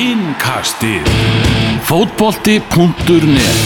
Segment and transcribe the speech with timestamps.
[0.00, 1.04] Innkastið
[1.84, 3.58] Fótbolti.net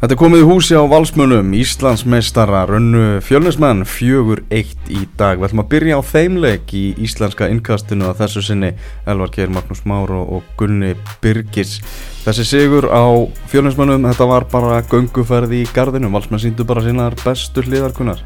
[0.00, 5.40] Þetta komið í húsi á Valsmönum, Íslandsmeistara, rönnu fjölnismenn, fjögur eitt í dag.
[5.40, 8.74] Við ætlum að byrja á þeimleik í íslenska innkastinu að þessu sinni
[9.08, 10.92] Elvar Geir, Magnús Már og Gunni
[11.24, 11.78] Birgis.
[12.26, 13.08] Þessi sigur á
[13.48, 18.20] fjölnismennum, þetta var bara gönguferð í gardinu, Valsmenn síndu bara sínar bestu hliðarkunnar.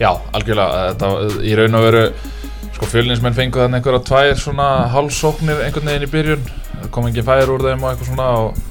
[0.00, 2.06] Já, algjörlega, þetta í raun og veru
[2.76, 6.48] sko fjölinsmenn fengu þannig einhverja tvær svona hálfsóknir einhvern veginn í byrjun.
[6.82, 8.64] Það kom ekki fær úr þeim og eitthvað svona og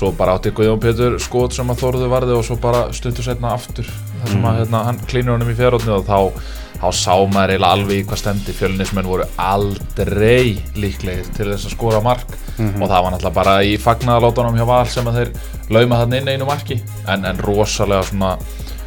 [0.00, 3.56] svo bara átti Guðjón Pétur skot sem að Þorðu varði og svo bara stuttur setna
[3.56, 3.90] aftur.
[4.20, 6.46] Þar sem að hérna, hann klínur honum í fjárhóttni og þá,
[6.78, 11.74] þá sá maður eiginlega alveg í hvað stendi fjölinsmenn voru aldrei líklegir til þess að
[11.74, 12.30] skora mark.
[12.60, 15.32] Og það var náttúrulega bara í fagnaðalátunum hjá Val sem að þeir
[15.74, 16.78] lauma þann inn einu marki.
[17.10, 18.36] En, en rosalega svona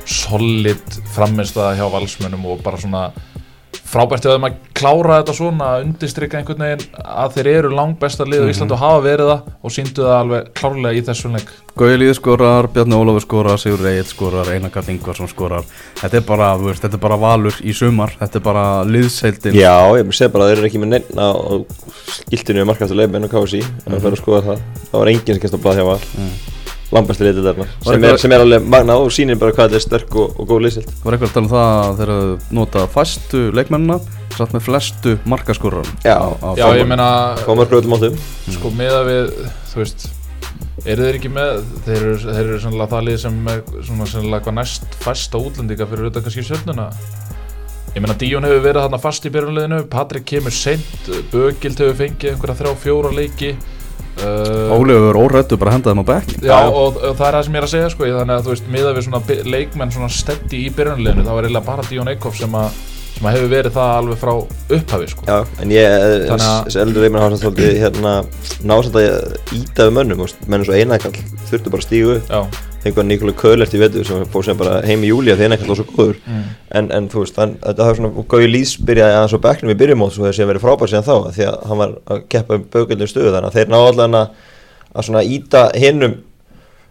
[0.06, 3.08] solid framminnstaða hjá valsmönnum og bara svona
[3.94, 8.26] frábært þeim að klára þetta svona að undistrykka einhvern veginn að þeir eru langt besta
[8.26, 11.52] lið á Íslandi og hafa verið það og síndu það alveg klárlega í þessum leik.
[11.78, 15.68] Gauði Líð skorar, Bjarni Ólafur skorar, Sigur Reyð skorar, Einar Karl Ingvarsson skorar.
[16.02, 19.60] Þetta er bara, þú veist, þetta er bara valur í sumar, þetta er bara liðseildin.
[19.62, 21.54] Já, ég segi bara að þeir eru ekki með nefna á
[22.17, 24.67] skiltinu um markaftur leifin og KSI Það fyrir að skoða það.
[24.90, 26.62] Það var enginn sem kemst á blað hjá Val
[26.94, 29.80] Lambæsti liðið þarna sem, eitthvað- er- sem er alveg magna og sýnir bara hvað þetta
[29.81, 32.58] er sterk og, og góð liðsild var eitthvað að tala um það að þeir eru
[32.59, 33.99] notað fæstu leikmennina
[34.33, 36.17] satt með flestu markaskorur Já.
[36.58, 37.08] Já, ég meina,
[37.45, 38.16] Komar gröðum áttum.
[38.55, 39.33] Sko meða við,
[39.73, 40.08] þú veist
[40.89, 44.44] eru þeir ekki með, þeir eru, þeir eru sannlega það lið sem er svona sannlega
[44.47, 46.88] hvað næst fæsta útlendinga fyrir auðvitað kannski sjöfnuna
[47.94, 52.33] ég meina Díón hefur verið þarna fast í byrjunliðinu Patrik kemur seint, Bögild hefur fengið
[52.33, 53.53] einhverja þrjá fjóra leiki
[54.22, 57.38] uh, Óli hefur órættu bara að henda þeim á bekk Já, og, og það er
[57.38, 59.22] það sem ég er að segja sko, þannig að þú veist, miða við svona
[59.55, 62.81] leikmenn svona steddi í byrjunliðinu, þá er eiginlega bara Díón Eikhoff sem að,
[63.14, 64.33] sem að hefur verið það alveg frá
[64.77, 65.26] upphafi sko.
[65.30, 65.98] Já, en ég,
[66.30, 68.14] Þannig að- þessi eldur leikmenn hafa samt svolítið hérna
[68.73, 71.17] násamt að íta við mönnum og menn eins og einakall
[71.49, 72.30] þurftu bara að stígu upp.
[72.30, 75.48] Já, Þegar Nikola Köhlert í vetur sem fór sem bara heim í júli að því
[75.49, 76.44] einakall var svo góður Mm.
[76.80, 79.77] en, en þú veist, hann, þetta hafa svona Gauði Lýs byrjaði aðeins á bekknum í
[79.80, 82.67] byrjumót svo þeir sem verið frábært síðan þá því að hann var að keppa um
[82.76, 84.30] bögöldin stöðu þannig að þeir ná allan að,
[84.94, 86.16] að svona íta hinnum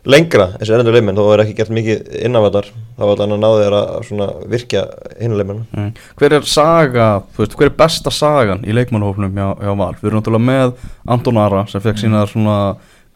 [0.02, 3.50] lengra þessi erendur leikmenn, þó er ekki gert mikið innanvallar þá var allan að ná
[3.60, 4.80] þeir að að svona virkja
[5.20, 5.92] hinnum leikmenn mm.
[6.18, 9.92] Hver er saga, þú veist, hver er besta sagan í leikmannhófnum hjá, hjá Val?
[10.00, 10.74] Við erum náttúrulega með
[11.14, 12.56] Anton Ara sem fekk sína svona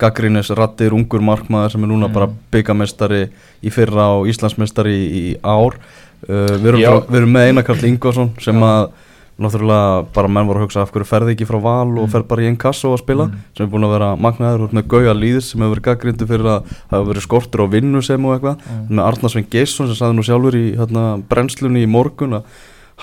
[0.00, 3.26] gaggrínis rattir ungur markmaður sem er núna bara byggamestari
[3.64, 5.78] í fyrra og Íslandsmestari í, í ár.
[6.26, 6.90] Uh, við, erum Já.
[6.92, 8.90] frá, við erum með Einar Karl Ingvarsson sem að
[9.36, 12.44] náttúrulega bara menn voru að hugsa af hverju ferði ekki frá Val og fer bara
[12.44, 13.26] í einn kasso að spila
[13.56, 14.72] sem er búin að vera magnaður.
[14.76, 18.24] Með Gauja Lýðis sem hefur verið gaggrindu fyrir að hefur verið skortur á vinnu sem
[18.24, 18.64] og eitthvað.
[18.88, 22.48] Með Arnarsvein Geisson sem sagði nú sjálfur í hérna, brennslunni í morgun að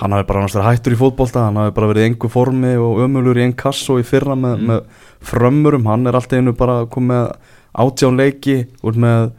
[0.00, 3.04] hann hafi bara verið hættur í fótbolta hann hafi bara verið í engu formi og
[3.04, 4.80] ömulur í einn kasso í fyrra með, með
[5.24, 5.86] frömmurum.
[5.90, 9.32] Hann er alltaf einu bara komið með átján leiki út með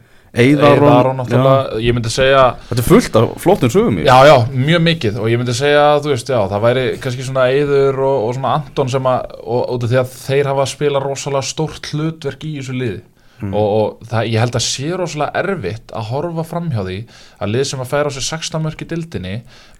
[1.16, 5.20] náttúrulega, ég myndi segja Þetta er fullt af flottum sögum Já, já, mjög mikið.
[5.22, 8.34] Og ég myndi segja að þú veist, já, það væri kannski svona Eiður og, og
[8.36, 12.44] svona Anton sem að, og, og því að þeir hafa að spila rosalega stórt hlutverk
[12.44, 13.00] í þessu liði
[13.42, 16.98] og, og það, ég held að sé rosalega erfitt að horfa framhjá því
[17.44, 19.34] að lið sem að færa á sig 16 mörk í dildinni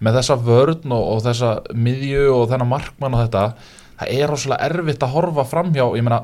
[0.05, 3.45] með þessa vörn og, og þessa miðju og þennan markmann og þetta
[3.97, 6.21] það er rosalega erfitt að horfa framhjá, ég meina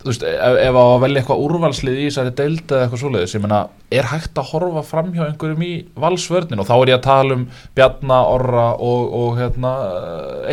[0.00, 3.42] þú veist, ef, ef að velja eitthvað úrvalslið í þessari deild eða eitthvað svoleiðis, ég
[3.44, 3.60] meina
[4.00, 5.72] er hægt að horfa framhjá einhverjum í
[6.04, 7.46] valsvörnin og þá er ég að tala um
[7.76, 9.72] Bjarna, Orra og, og hérna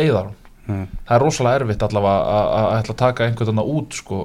[0.00, 0.32] Eiðar.
[0.64, 4.20] Það er rosalega erfitt allavega að- að að að taka einhvern veginn út sko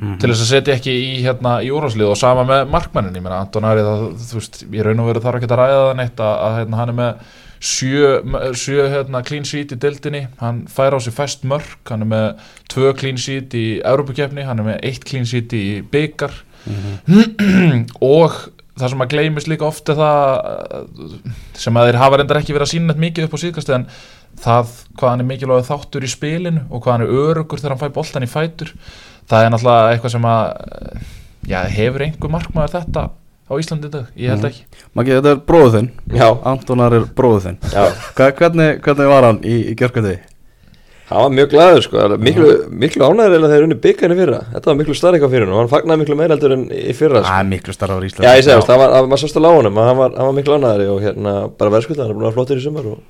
[0.00, 3.42] til þess að setja ekki í hérna í úrvalslið og sama með markmannin, ég meina
[3.42, 6.22] Anton Ari það, þú veist, ég raun og veru þarf ekki að ræða það neitt
[6.24, 7.24] að, að hérna, hann er með
[7.70, 8.12] sjö,
[8.56, 12.46] sjö hérna, clean sheet í deildinni, hann fær á sig fæst mörk, hann er með
[12.72, 16.32] tvö clean sheet í Europakefni, hann er með eitt clean sheet í byggar
[18.14, 18.40] og
[18.80, 21.20] það sem að gleymist líka ofta það
[21.60, 23.86] sem að þeir hafa reyndar ekki verið að sína mikið upp á síðkast en
[24.40, 27.82] það hvað hann er mikilvæg þáttur í spilinu og hvað hann er örugur þegar hann
[27.82, 28.72] fæ boltan í fætur
[29.30, 30.44] það er náttúrulega eitthvað sem að
[31.50, 33.06] já, hefur einhver markmaður þetta
[33.50, 34.82] á Íslandi í dag, ég held ekki.
[34.94, 35.88] Maggi, þetta er bróðu þinn.
[36.46, 37.62] Antonar er bróðu þinn.
[38.18, 40.18] Hvernig, hvernig var hann í, í gerkvæði?
[41.10, 42.48] hann var mjög glæður sko, miklu,
[42.82, 44.40] miklu ánæður eða þeir unni byggjarni fyrra.
[44.52, 46.94] Þetta var miklu starri eitthvað fyrir hann og hann fagnaði miklu meira heldur en í
[46.94, 47.30] fyrra sko.
[47.32, 49.98] Það er miklu starfar í Íslandi Já, ég segi það, var, að lága honum, hann
[49.98, 52.60] var, hann var miklu ánæðari og hérna, bara verðskulda, hann er búin að vera flottur
[52.60, 53.00] í sumar og,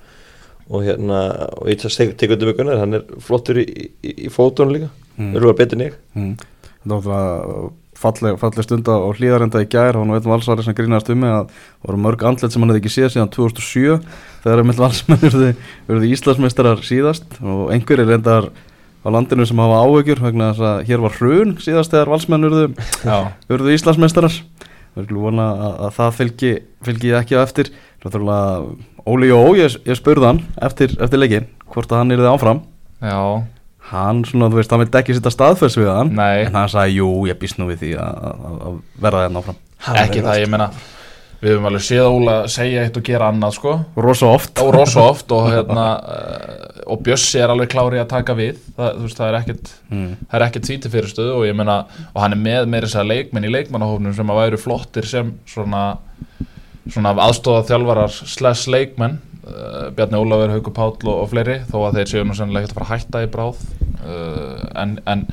[0.70, 1.20] og hérna,
[1.58, 4.90] og ég tekur undir mig Gunnar, hann er flottur í, í, í fótunum líka,
[5.20, 5.34] Mm.
[5.34, 5.96] verður betur en ég.
[6.16, 6.30] Mm.
[6.88, 7.64] Það var það
[8.00, 9.98] falleg, falleg stund á hlýðarenda í gær.
[9.98, 12.72] Var nú einn valsari sem grínast um mig að það voru mörg andlet sem hann
[12.72, 13.98] hefði ekki séð síðan 2007
[14.46, 15.54] þegar einmitt valsmenn
[15.90, 17.36] verði Íslandsmeistarar síðast.
[17.44, 18.48] Og einhverjir reyndar
[19.04, 23.76] á landinu sem hafa áhugjur vegna þess að hér var hrun síðast þegar valsmenn verðu
[23.76, 24.40] Íslandsmeistarar
[24.96, 26.52] við erum vona að, að það fylgi,
[26.88, 27.72] fylgi ekki á eftir.
[29.10, 32.62] Óli Jó, ég, ég spurði hann eftir, eftir leikin hvort að hann er þið áfram.
[33.00, 33.20] Já.
[33.90, 36.44] Hann svona, þú veist, hann veit ekki sitta staðfess við hann Nei.
[36.44, 40.22] en hann sagði, jú, ég býst nú við því að, að verða það náfram ekki
[40.22, 40.68] það, ég meina
[41.40, 43.76] við höfum alveg séð Óla segja eitt og gera annað sko.
[43.96, 44.52] Rosa oft.
[44.60, 48.60] Og rosa oft og hérna uh, og Bjössi er alveg klári að taka við.
[48.76, 50.12] Það, veist, það er ekkert mm.
[50.26, 51.80] það er ekkert tvíti fyrir stöðu og ég meina
[52.12, 55.34] og hann er með meira þess að leikmenn í leikmannahófnum sem að væru flottir sem
[55.48, 55.84] svona
[56.90, 59.18] svona aðstóða þjálfarar slash leikmenn.
[59.40, 62.76] Uh, Bjarni Ólafur, Haugur Páll og, og fleiri þó að þeir séu nú sennilega ekkert
[62.76, 63.62] að fara að hætta í bráð.
[64.00, 65.24] Uh, en, en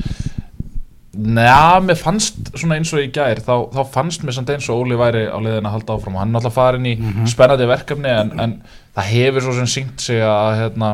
[1.17, 4.83] Næja, mér fannst svona eins og í gær þá, þá fannst mér samt eins og
[4.83, 7.25] Óli væri á leiðin að halda áfram og hann er alltaf farin í Mhm.
[7.31, 8.53] spennandi verkefni en, en
[8.95, 10.91] það hefur svo sem syngt sig að hérna,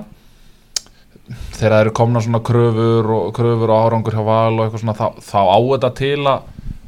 [1.57, 4.95] þegar það eru komna svona kröfur og kröfur og árangur hjá val og eitthvað svona
[4.95, 6.41] þá, þá á þetta til að,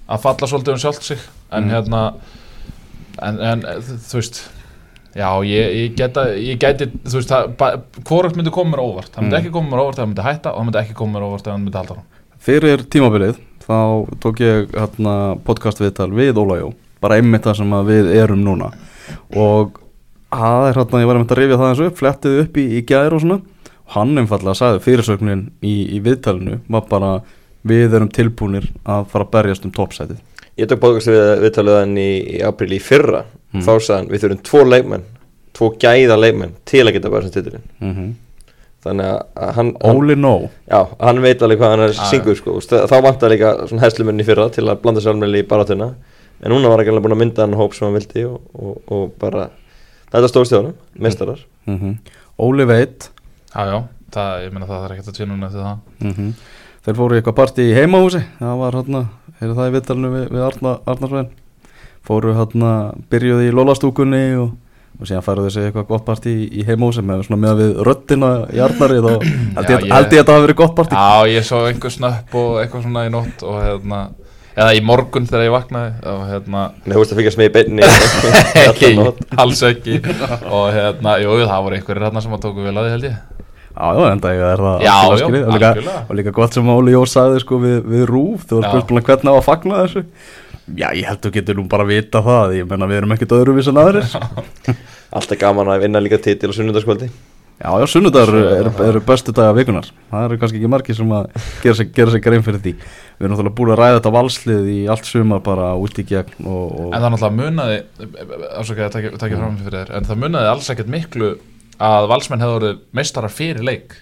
[0.09, 1.17] að falla svolítið um sjálft sig
[1.51, 1.71] en Mhm.
[1.75, 2.13] hérna
[3.21, 4.41] en, en þú veist
[5.15, 7.31] já, ég, ég, geta, ég geti þú veist,
[8.03, 9.39] hvort myndi koma mér óvart það myndi Mm.
[9.43, 11.47] ekki koma mér óvart ef það myndi hætta og það myndi ekki koma mér óvart
[11.47, 12.11] ef það myndi halda áfram
[12.45, 13.79] fyrir tímabilið þá
[14.21, 15.15] tók ég hérna,
[15.45, 18.71] podcast viðtal við Ólajó bara einmitt það sem við erum núna
[19.35, 19.79] og
[20.35, 22.83] það er hérna, ég var einmitt að rifja það eins upp flettið upp í, í
[22.85, 23.39] gær og svona
[23.85, 27.11] og hann einfallega sagði fyrirsögnin í, í viðtalinu var bara
[27.65, 30.21] við erum tilbúnir að fara að berjast um toppsætið
[30.55, 33.25] Ég tók podcast við viðtaluðan í, í april í fyrra
[33.55, 33.63] Mm.
[33.63, 35.03] þá sagði hann við þurfum tvo leikmenn
[35.55, 38.09] tvo gæða leikmenn til að geta bara sem titilin mm -hmm.
[38.85, 40.33] Þannig að hann, hann, Óli Nó
[40.69, 42.57] já, hann veit alveg hvað hann er Já, syngur sko.
[42.61, 45.91] Þá vantar líka svona hæslumunni fyrra til að blanda sér alveg í baratuna
[46.41, 48.77] en núna var ekki alveg búin að mynda hann hóp sem hann vildi og, og,
[48.93, 49.49] og bara
[50.11, 51.97] þetta stórstjóðanum, mestarar mm -hmm.
[52.39, 53.09] Óli veit.
[53.55, 55.77] Já, já, það, ég meina það þarf ekkert að tvinna eftir það.
[55.99, 56.33] Mm
[56.85, 58.21] þeir fóru í eitthvað partí í heimahúsi.
[58.37, 59.01] Það var hérna,
[59.39, 61.31] heyrðu það í viðtalinu við, við Arna, Arnarsvein
[62.05, 62.71] fóru hérna,
[63.09, 64.51] byrjuði í lólastúkunni og,
[64.99, 68.29] og síðan færuðu sig eitthvað gott partí í, í heimahúsi með svona með við röddina
[68.55, 69.11] í Arnari þá.
[69.55, 70.99] Held ég, að það hafi verið gott partí?
[70.99, 74.01] Já, ég svo einhver snöpp og eitthvað svona í nótt og hérna
[74.55, 77.53] eða í morgun þegar ég vaknaði og hérna en þú veist að fylgjast með í
[77.57, 77.87] beinni
[78.69, 78.91] ekki,
[79.43, 79.97] alls ekki.
[80.55, 83.17] Og hérna, jú, það voru einhverjir hérna sem að tóku vel að því held ég.
[83.75, 86.93] Já, já, enda ég er það Já, já, og, líka, og líka gott sem Óli
[86.93, 88.71] Jó sagði sko við, við Rúf, þú var Já.
[88.71, 90.03] spurt búin að hvernig á að fagna þessu
[90.73, 93.37] Já, ég held þú getur nú bara að vita það ég menna við erum ekkert
[93.37, 94.07] öðruvis en aðrir.
[94.09, 94.75] Já,
[95.15, 97.11] alltaf gaman að vinna líka titil á sunnundaskvöldi
[97.55, 101.29] já, sunnudagur eru er bestu daga vikunar það eru kannski ekki margir sem að
[101.63, 102.73] gera sig, gera sig grein fyrir því.
[102.75, 106.49] Við erum náttúrulega búin að ræða þetta valslið í allt sumar bara út í gegn
[106.49, 107.77] og, og En það náttúrulega munaði
[108.89, 111.31] að taka fram fyrir þér en það munaði alls ekkert miklu
[111.85, 113.95] að valsmenn hefði orðið meistarar fyrir leik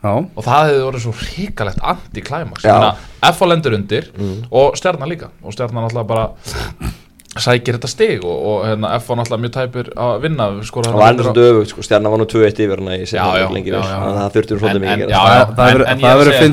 [0.00, 2.64] Já, og það hefði orðið svo ríkalegt anti-climax.
[2.64, 2.94] Já.
[3.30, 4.46] F á lendur undir Mm.
[4.50, 5.28] og stjarnan líka.
[5.44, 6.30] Og stjarnan náttúrulega bara
[7.40, 10.96] sækir þetta stig og, og hérna, F var náttúrulega mjög tæpur að vinna skora það
[10.98, 13.04] var ennur svolítið öfugt sko, stjarnar var nú 2-1 yfir hana í
[14.10, 15.12] að það þurfti um svolítið En- mikið
[15.60, 16.48] það hefur en ég það er að segja,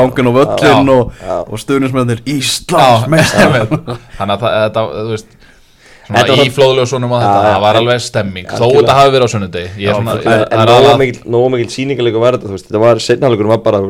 [0.00, 0.96] gangin á völlin Já.
[0.96, 3.06] og, og stuðnismennir Íslands
[4.18, 5.37] þannig að það, þetta, þú veist
[6.08, 8.46] svona var- í flóðljósunum og þetta, Já, já, það var alveg stemming.
[8.48, 9.30] Þó þetta hafi verið á
[9.78, 10.02] ég, en,
[11.34, 13.82] nógu mikil, síningarleikur var þetta þetta var setnafleikurinn var bara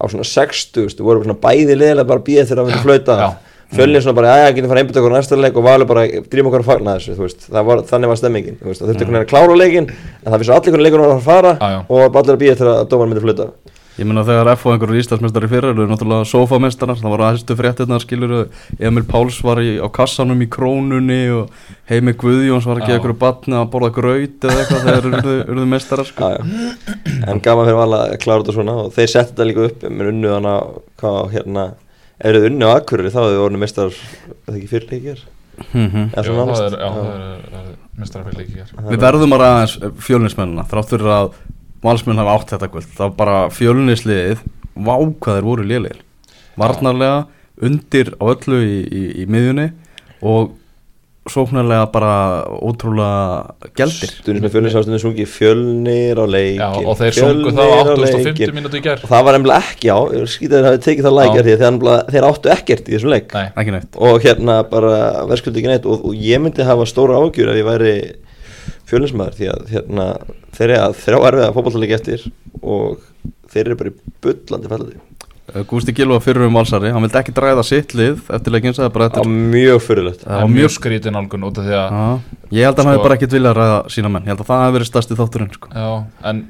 [0.00, 3.16] á svona 60 þú voru svona bæði liðilega bara býða þegar það myndi flauta.
[3.20, 3.30] Já.
[3.70, 5.54] fjölnir svona bara, já, getum fara einbytt okkur á næsta leik?
[5.56, 6.02] Og valur bara,
[6.32, 8.88] drýma okkur að fagna þessu þú veist, það var, þannig var stemmingin þú veist, það
[8.90, 11.52] þurfti einhvern veginn að klára leikin en það vissi allir hvernig leikurinn var að fara
[11.60, 11.78] Já, já.
[11.86, 13.46] og allir að býða þegar að dómarinn myndi flauta
[13.98, 18.00] Ég meina þegar F og einhverjur Íslandsmeistari fyrir eru náttúrulega sofameistarar, það var aðeinsstu fréttirnar
[18.04, 18.34] skilur
[18.78, 21.50] Emil Páls var í, á kassanum í krónunni og
[21.90, 26.08] Heimi Guðjóns var ekki einhverju batni að borða graut eða eitthvað þegar urðu, urðu meistarar
[26.08, 26.30] sko.
[26.38, 30.12] en gaman fyrir vala að klára þetta svona og þeir settu þetta líka upp með
[30.14, 30.54] unnu hana,
[31.02, 31.66] hvað, hérna
[32.22, 35.26] þeir unnu á Akureyri þá hefur orðinu mestar það ekki fyrir leikir
[35.74, 36.06] Mhm.
[36.16, 37.64] er, já, það er, er
[38.00, 41.34] mistarafél ekki hér Við verðum að ræða aðeins fjölunismennina þrátt fyrir að
[41.84, 42.94] valsmenn hafa átt þetta kvöld.
[42.96, 44.46] Þá bara fjölunisliðið
[44.80, 46.00] vá hvað þeir voru lélegir.
[46.60, 47.26] Varnarlega,
[47.60, 49.70] undir á öllu í, í, í miðjunni
[50.20, 50.56] og
[51.30, 52.12] sóknarlega bara
[52.64, 54.10] ótrúlega geldir.
[54.10, 58.54] Stundum með fjölnir sástundum sungi fjölnir á leikin Já, og þeir sungu það á 850
[58.56, 59.04] mínútu í gær.
[59.04, 59.98] Og það var nefnilega ekki á
[60.32, 61.60] skýta þeir hafi tekið það lækjar því að
[62.14, 63.36] þeir, áttu ekkert í þessum leik.
[63.36, 64.96] Nei, og hérna bara
[65.30, 65.88] verðskuldi ekki neitt.
[65.90, 67.94] Og, og ég myndi hafa stóra ágjur ef ég væri
[68.90, 70.08] fjölinsmaður því að hérna,
[70.56, 72.26] þeir eru að þrjá erfiða fótballtalegi eftir
[72.62, 73.06] og
[73.50, 75.00] þeir eru bara í bullandi fællandi
[75.50, 78.92] Uh, Gústi Gilva fyrir um valsari, hann vildi ekki dræða sitt lið eftir leikinn, sagði
[78.94, 81.88] bara á eftir mjög fyrirlegt Það var er mjög- skrítin álgun út af því að
[81.90, 82.04] Já,
[82.54, 84.22] Ég held að hann Sko- hefði bara ekkert viljað ræða sína menn.
[84.28, 85.72] Ég held að það hefði verið stærsti þátturinn sko.
[85.74, 85.88] Já,
[86.30, 86.44] en,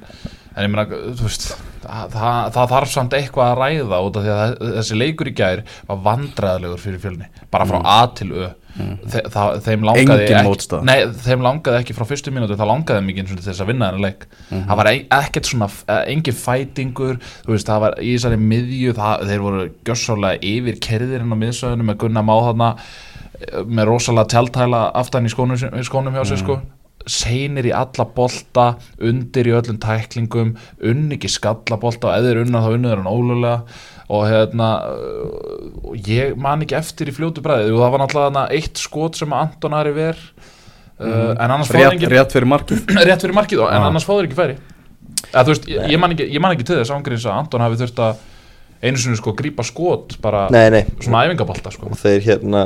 [0.55, 1.51] en ég meina, þú veist,
[1.85, 5.35] það, það, það þarf samt eitthvað að ræða út af því að þessi leikur í
[5.39, 8.49] gær var vandræðilegur fyrir fjölni, bara frá A til Ö.
[8.81, 10.87] Þe, það, þeim langaði Engin ekki, mótstaða.
[10.87, 14.27] nei, þeim langaði ekki frá fyrstu mínútu, það langaði mikið þess að vinna þennan leik.
[14.53, 18.95] Það var e ekkert svona, eh, engin fætingur, þú veist, það var í þessari miðju,
[19.27, 24.85] þeir voru gjössálega yfir kerðirinn á miðsöðunum með Gunnar Má þarna eh, með rosalega tjáltæla
[25.03, 26.61] aftan í skónum, í skónum hjá sér sko
[27.09, 28.67] seinir í alla bolta
[29.01, 30.53] undir í öllum tæklingum
[30.85, 33.57] unni ekki skallabolta og eða er unna þá unnur hann ólulega
[34.11, 34.69] og hérna
[35.87, 39.21] og ég man ekki eftir í fljótu bræði og það var náttúrulega þarna eitt skot
[39.21, 42.83] sem Anton Ari ver uh, en annars rétt, ekki rétt fyrir markið.
[43.09, 43.87] Rétt fyrir markið og, en Já.
[43.89, 44.59] annars fáður ekki færi.
[45.31, 47.81] Eða, veist, ég, ég, man ekki, ég man ekki til þess ángríns að Anton hafi
[47.81, 48.23] þurft að
[48.81, 51.91] einu sinni sko grípa skot bara nei, nei, svona æfingabolta sko.
[51.93, 52.65] Og þeir hérna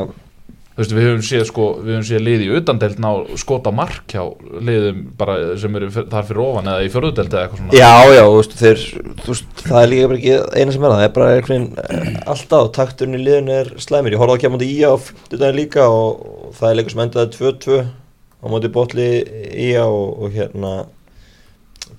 [0.80, 4.24] veist, við höfum séð sko, við höfum séð liði í utandeldna og skota mark hjá
[4.58, 7.76] liðum bara sem eru þar fyrir ofan eða í fjörðudeld eða eitthvað svona.
[7.78, 8.82] Já, já, þú veist, þeir,
[9.20, 11.68] þú veist, það er líka bara ekki eina sem er það, það er bara einhvern
[11.78, 14.92] veginn alltaf, takturinn í liðinu er slæmir, ég horfði á að kemja mútið í á
[15.04, 19.08] fyrstudaginn líka og, og það er leikur sem endaði 2-2 á mútið botli
[19.54, 20.72] í á og, og hérna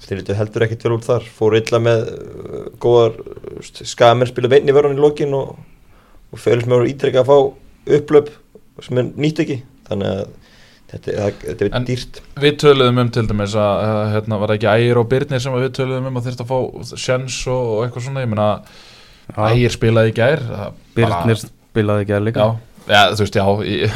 [0.03, 3.15] þeir litur heldur ekkert vel út þar, fóru illa með uh, góðar,
[3.63, 5.55] skamir spila veinn í vörðan í lokin og,
[6.36, 6.41] og
[8.84, 10.25] sem er nýtt ekki, þannig að
[10.91, 12.22] þetta, þetta er dýrt.
[12.44, 15.70] Við töluðum um til dæmis að að, hérna, var ekki Ægir og Birnir sem við
[15.79, 18.50] töluðum um að þurft að fá sjens og, og eitthvað svona, ég meina
[19.50, 22.39] Ægir spilaði í gær það bara- Birnir spilaði ekki að líka.
[22.39, 23.96] Já, já, þú veist, já ég,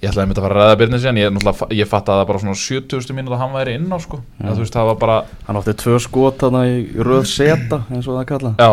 [0.00, 1.40] ég ætlaði að mynda að fara að ræða Birnir síðan ég,
[1.78, 3.14] ég fatt að það bara svona 70.
[3.20, 5.76] mínúti að hann væri inn á sko, að, þú veist, það var bara Hann átti
[5.84, 8.56] tvö skot þarna í röð seta eins og það kallað.
[8.64, 8.72] Já,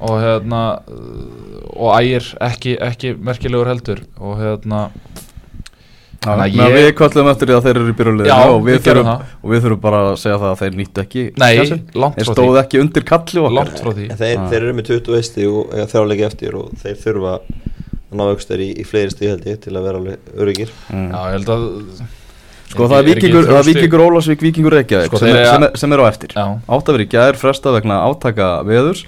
[0.00, 4.04] og hérna uh, og ægir ekki, ekki merkilegur heldur.
[4.20, 4.88] Og hérna
[6.26, 6.74] að Ég...
[6.74, 10.00] Við kvöllum eftir því að þeir eru í Já, byrjuleginu og, og við þurfum bara
[10.08, 11.50] að segja það að þeir nýttu ekki Nei,
[11.94, 13.72] langt Þeir frá stóðu því ekki undir kalli okkar.
[14.18, 14.48] Þeir, Ah.
[14.50, 18.68] þeir eru með 20 veisti og þrjáleiki eftir og þeir þurfa að ná aukstar í,
[18.72, 21.08] í fleiri ég til að vera alveg öryggir mm.
[21.12, 21.66] Já, ég held að
[22.68, 25.64] Sko það er vikingur, það er vikingur Ólasvík, vikingur Reykjavík Sko, sem, þeir er, sem,
[25.64, 26.34] er, sem er á eftir.
[26.36, 29.06] Já, Átt að vera í gær fresta vegna átaka veðurs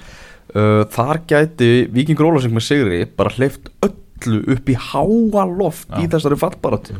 [0.55, 6.07] uh, Þar gæti vikingur Ólasvík með sigri bara hleyft öllu upp í háa loft í
[6.07, 6.11] Já.
[6.17, 6.97] þessari fallbaratu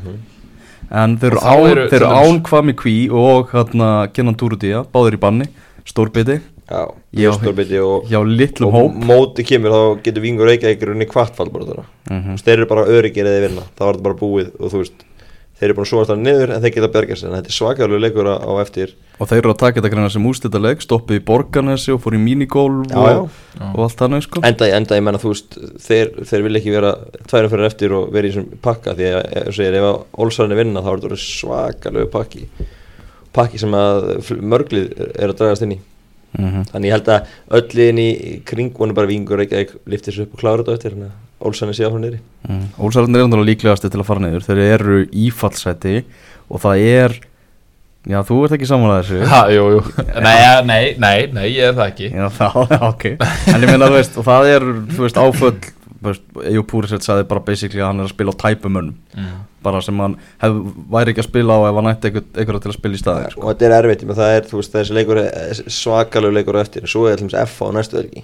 [0.91, 3.51] En þeir eru Og þá án, eru þeir eru til dæmis- án Kvami Kví og
[3.53, 5.47] hérna Kennan Túrudía, báðir í banni
[5.87, 6.41] stórbiti.
[6.71, 6.81] Já,
[7.15, 7.31] Já.
[7.37, 8.97] stórbiti og, litlum og hóp.
[9.07, 13.49] móti kemur þá getur vingur Reykjavík runni kvart fallbarátuna mm þeir eru bara öryggir eða
[13.49, 13.63] vinna.
[13.79, 15.05] Þá er þetta bara búið og þú veist
[15.61, 17.29] þeir eru búin að svoast það niður en þeir geta bergað sér.
[17.31, 18.95] En þetta er svakalega leikur á, á eftir.
[19.21, 22.21] Og þeir eru að taka þetta greina sem ústættaleg stoppið í borgarnesi og fór í
[22.23, 23.37] minigólf og,
[23.69, 24.43] og allt þannig sko.
[24.49, 26.95] Enda, enda ég menna þú veist þeir, þeir vil ekki vera
[27.29, 30.63] tværum fyrir eftir og vera í þessum pakka því að segir, ef að Olsarinn er
[30.65, 32.47] vinna þá er þetta svakalegu pakki.
[33.37, 34.09] Pakki sem að
[34.41, 35.81] mörglið er- að dragast inn í.
[36.39, 37.27] Mm Þannig ég held að
[37.59, 38.11] öll liðin í
[38.47, 41.11] kring vonu bara vingur ekki að lifta þessu upp og klára þetta á eftir Þannig
[41.11, 42.21] að Olsen er síðan frá niðri.
[42.49, 42.63] Mm.
[42.85, 44.47] Ólsarðin er náttúrulega líklegasti til að fara niður.
[44.47, 45.97] Þeir eru ífallsæti
[46.51, 47.19] og það er
[48.09, 49.19] Já, þú ert ekki samanlega þessu.
[49.29, 49.81] Ha, jú, jú.
[50.25, 52.07] Nei, nei, nei, nei, ég er það ekki.
[52.17, 53.05] Já, það, já, ok.
[53.53, 55.53] En ég veist, og það er, þú veist, áföll
[56.49, 58.95] Ejú Púrisett sagði bara basically að hann er að spila á tæpumönnum.
[59.13, 59.39] Mm.
[59.61, 60.55] bara sem hann hef,
[60.89, 63.33] væri ekki að spila á ef hann ætti einhver- einhverja til að spila í staðin
[63.35, 63.43] sko.
[63.45, 65.21] Og þetta er erfitt, það er, veist, þessi leikur
[65.77, 66.87] svakalegu leikur á eftir.
[66.89, 68.23] Svo er alltaf F á næstu örgi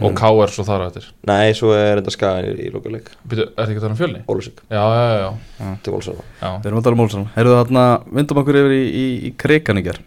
[0.00, 0.54] og K.R.
[0.54, 1.10] svo þar á eftir?
[1.28, 4.24] Nei, svo er þetta skagan í, í lokuleik Býtu, er þetta ekki þannig fjölni?
[4.30, 5.28] Ólusik, Já, já, já,
[5.58, 6.50] já, til já.
[6.62, 7.84] Við erum að tala um Ólsarðin Heyrðu þarna,
[8.18, 10.02] vindum okkur yfir í, í, í Kreikaníkjar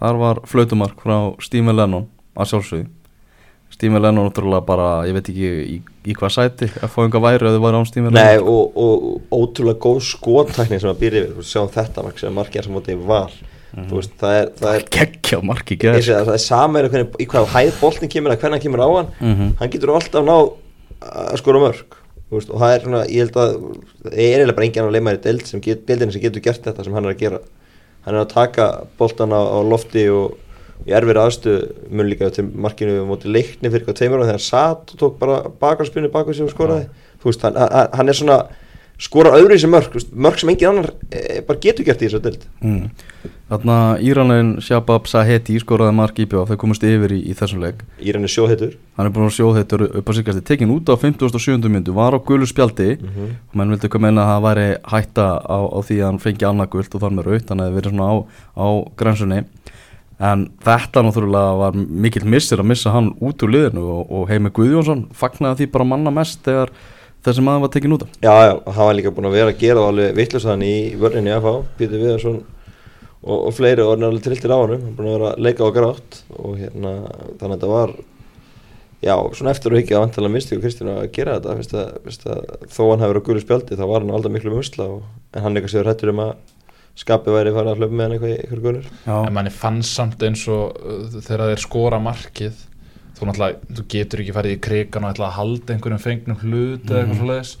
[0.00, 2.86] Þar var flautumark frá Stími Lennon að sjálfsögðu.
[3.70, 5.76] Stími Lennon náttúrulega bara, ég veit ekki í,
[6.08, 8.48] í hvað sæti að fá einhver væri að þið væri án Stími Nei, Lennon.
[8.48, 11.46] og, og ótrúlega góð skotækning sem að býr yfir.
[11.52, 12.80] Sjáum þetta mark sem markið sem
[13.76, 16.36] val Þú veist, það er, það er Gekkja mark í Ég gerð segi að það
[16.38, 16.44] er
[16.80, 19.10] er hvernig, í hvað hæð boltin kemur að hvernig kemur á hann.
[19.20, 19.54] Mhm.
[19.60, 20.52] hann getur alltaf náð
[21.00, 21.96] að skora mörg
[22.30, 23.54] veist, og það er svona, ég held að
[24.04, 26.86] það er eiginlega bara enginn að leima í deild sem, get, sem getur gert þetta
[26.86, 27.40] sem hann er að gera.
[28.06, 28.68] Hann er að taka
[29.00, 30.38] boltan á, á lofti og
[30.86, 31.58] í erfir aðstöð
[31.92, 35.18] mun líka til markinu móti leikni fyrir hvað tveimur og þegar hann satt og tók
[35.20, 36.86] bara bakarspinni bakur sem skoraði.
[37.20, 37.58] Þú veist, hann,
[37.98, 38.38] hann er svona
[39.00, 42.20] skora öðru í þessi mörg, mörg sem engin annar e, bara getur gert í þessu
[42.24, 42.90] deild mm.
[43.50, 47.80] Þarna Íranin Shabab Saheti skoraði mark í bjóð þau komast yfir í, í þessum leik
[47.98, 51.66] í reyni sjóheitur hann er búin að sjóðheitur upp á síkasti tekin út á 57.
[51.66, 53.32] myndu, var á gulu spjaldi Mhm.
[53.50, 56.46] og menn vildi ekki meina að það væri hætta á, á því að hann fengi
[56.46, 58.14] annað gult og þar með raut, hann hefði verið svona á,
[58.54, 58.66] á
[59.00, 59.40] grensunni
[60.20, 64.28] en þetta náttúrulega var mikill missir að missa hann út úr liðinu og, og
[67.20, 68.12] Þegar þessi maður var tekin út af.
[68.24, 71.56] Já, já, hann var líka búin að vera að gera alveg vittlusaðan í vörninni FH,
[71.76, 72.38] Pítur Viðarsson
[73.20, 75.32] og, og fleiri og hann er alveg trilltir á hann hann er búin að vera
[75.34, 76.94] að leika á grátt og hérna,
[77.40, 77.92] þannig að þetta var
[79.00, 81.90] já, svona eftir og higgja að vantilega misti og Kristján að gera þetta fyrst að,
[82.06, 84.88] fyrst að þó hann hefur verið á gulu spjaldi þá var hann aldrei miklu musla
[84.96, 86.32] og, en hann eitthvað séður hættur um að
[87.00, 90.24] skapi væri farið að hlöfum með hann eitthvað í ykkur gunur en manni fannst samt
[90.26, 92.66] eins og uh, þegar þeir skora markið
[93.18, 96.90] þú náttúrulega, þú getur ekki farið í krigan og ætla að halda einhverjum fengnum hlut
[96.90, 97.54] eða eitthvað svoleiðis.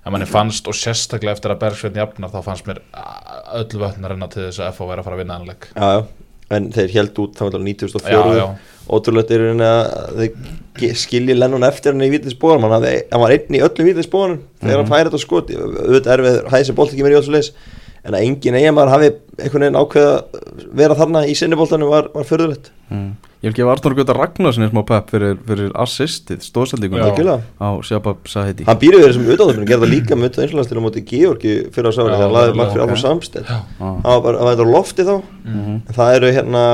[0.00, 2.80] En manni fannst og sérstaklega eftir að Bergsveitn jafnar þá fannst mér
[3.58, 5.88] öll vötn að renna til þess að FH væri að fara að vinna ennleik Já,
[5.92, 6.00] já,
[6.56, 8.46] en þeir held út þá já, 94 já,
[8.90, 12.88] ótrúlega er hérna að þeir skilji Lennon eftir hann í vítinsbóðum hann,
[13.24, 16.76] var einn í öllum vítinsbóðunum þegar hann færi þetta skoti auðvitað er við hæsi
[18.00, 21.90] í en að engin eigamar hafi einhvern veginn ákveða að vera þarna í sinni bóltanum
[21.92, 23.10] var, var förðulegt mm.
[23.40, 26.42] Ég vil gefa Arnur Gauta Ragnarssoni smá pepp fyrir, fyrir assistið.
[27.06, 27.38] Algjörlega.
[27.56, 31.02] á Shabab Sahedi hann býrði verið sem auðvitaðum gerði það líka með einslandstil á móti
[31.08, 33.56] Georgi fyrir sári Já, þegar hann laði mark fyrir Samstedt Já.
[33.80, 35.76] hann var bara, hann var þetta lofti þá Mhm.
[35.88, 36.64] en það eru hérna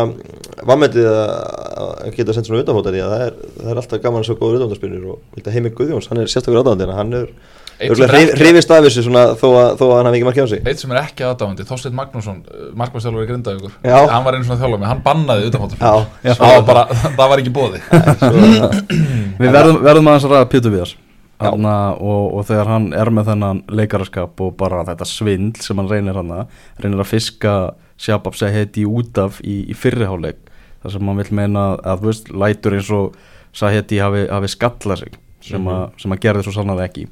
[0.67, 4.59] vammetið að geta sendt svona utanfótari það er, það er alltaf gaman að svo góður
[4.59, 6.59] utanfótarspinnur og Heimi Guðjóns, hann er sérstakur
[7.79, 10.63] hrifist af þessu svona þó að, þó að hann hafi ekki markið á sig.
[10.71, 12.39] Eitt sem er ekki aðdáðandi, Þorsteinn Magnússon
[12.81, 13.75] markvæmstjálfur í Grindavíkur.
[13.85, 16.33] Hann var eins og þjálfur með, hann bannaði já.
[16.33, 16.85] það var bara,
[17.19, 17.83] það var ekki bóði
[18.23, 18.71] Svo,
[19.43, 20.97] Við verðum, verðum aðeins að ræða Pétur Viðars.
[21.37, 26.17] Og, og þegar hann er með þennan leikaraskap og bara þetta svindl sem hann reynir
[26.17, 26.33] hann
[26.81, 27.57] reynir að fiska
[28.01, 30.41] Shabab Sahedi út af í, í fyrriháleik
[30.81, 33.21] þar sem hann vil meina að veist, lætur eins og
[33.57, 37.07] Sahedi hafi, hafi skallað sig sem, að, sem að gerði svo sannlega ekki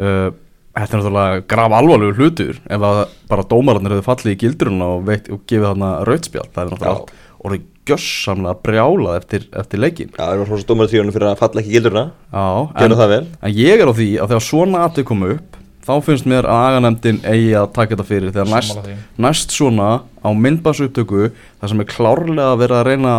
[0.00, 0.30] uh,
[0.70, 5.08] Þetta er náttúrulega graf alvarlegur hlutur ef að bara dómararnir hefur fallið í gildruna og,
[5.34, 6.94] og gefið þarna rautspjál það er náttúrulega Já.
[6.94, 11.40] allt orðið gjössamlega brjálað eftir, eftir leikin já, það er svona stómar tíunum fyrir að
[11.40, 12.44] falla ekki gildurna Já,
[12.78, 13.20] Gerðu það vel.
[13.48, 15.58] En ég er á því að þegar svona atvik komu upp
[15.90, 18.90] þá finnst mér að aganemdin eigi að taka þetta fyrir þegar næst,
[19.26, 19.88] næst svona
[20.22, 23.14] á myndbansuptöku það sem er klárlega að vera að reyna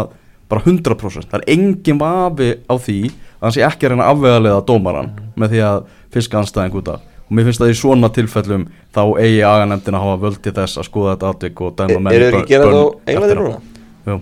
[0.51, 2.99] bara 100% það er engin vafi á því
[3.41, 5.79] hann sé ekki að reyna að afvegalega dómaran með því að
[6.13, 10.03] fiska anstæðing út af og mér finnst að í svona tilfellum þá eigi aganemdin að
[10.05, 12.41] hafa völd til þess að skoða þetta atvik og dæma menn Eru í þeir börn-
[12.43, 13.59] ekki gera það á Englandi núna?
[14.11, 14.17] Jú.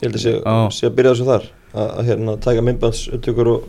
[0.00, 0.54] Ég held að sé, Já.
[0.78, 3.68] sé að byrja þessu þar að, að hérna taka myndbands upptökur og,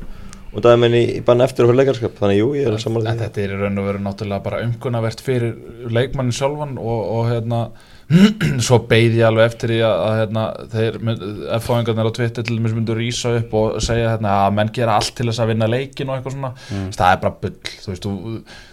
[0.55, 3.23] og dæmenn í, í bann eftir og fyrir leikarskap þannig jú, ég er samanlega en
[3.25, 5.53] þetta er í raun og veru náttúrulega bara umkunnavert fyrir
[5.91, 7.61] leikmannin sjálfan og, og hérna
[8.65, 10.41] svo beigði ég alveg eftir því að, að hérna,
[10.73, 10.97] þeir
[11.57, 15.15] F-fáingarnir á Twitter til dæmis myndu rýsa upp og segja hérna, að menn gera allt
[15.17, 16.51] til þess að vinna leikin og eitthvað svona.
[16.93, 18.13] Það er bara bull þú veist, þú,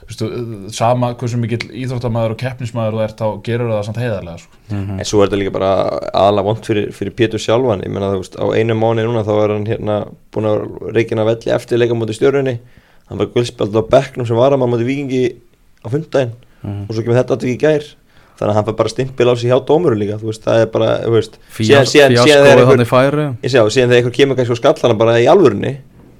[0.02, 0.28] þú veist, þú,
[0.76, 4.60] sama hversu mikill íþróttamæður og keppnismæður þú ert þá gerur það samt heiðarlega sko.
[4.76, 5.72] En svo er þetta líka bara
[6.12, 9.32] aðalega vond fyrir, fyrir Pétur sjálfan, ég menna þú veist, á einu mánu núna þá
[9.46, 9.98] er hann hérna
[10.36, 10.68] búin að
[10.98, 12.58] reikina velli eftir leika mútið stjórnunni,
[13.08, 15.24] hann var guldspjald á bekknum sem var að maður mútið vikingi
[15.80, 16.84] á fundaginn Mhm.
[16.86, 17.86] og svo kemur þetta aðtöki í gær,
[18.38, 20.68] þannig að hann fær bara stimpil á sig hjá dómuru líka, þú veist, það er
[20.74, 23.26] bara, þú veist, síðan, síðan, þegar einhver, þannig færi.
[23.44, 25.72] Ég sé á, síðan þegar einhver kemur kannski og skall hann bara í alvörunni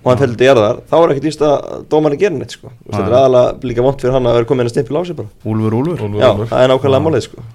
[0.03, 2.89] og hann fellur til jarðar, þá er ekkert víst að dómarni gerir neitt, sko, Þú
[2.91, 5.03] veist, þetta er aðalega líka vond fyrir hann að vera komið inn að stimpil á
[5.07, 6.01] sig bara, Úlfur, Úlfur.
[6.09, 6.49] Úlfur, já, Úlfur.
[6.51, 7.47] það er nákvæmlega málið, sko,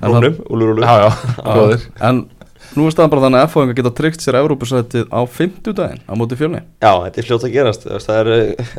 [0.00, 0.36] Rúnum,
[0.80, 1.10] Já,
[1.44, 1.82] góðir.
[2.08, 2.20] En
[2.76, 6.12] nú er staðan bara þannig að F-fáingar geta tryggt sér Evrópusætið á 50 daginn á
[6.18, 6.60] móti fjölni.
[6.82, 7.86] Já, þetta er fljótt að gerast.
[8.06, 8.30] Það er,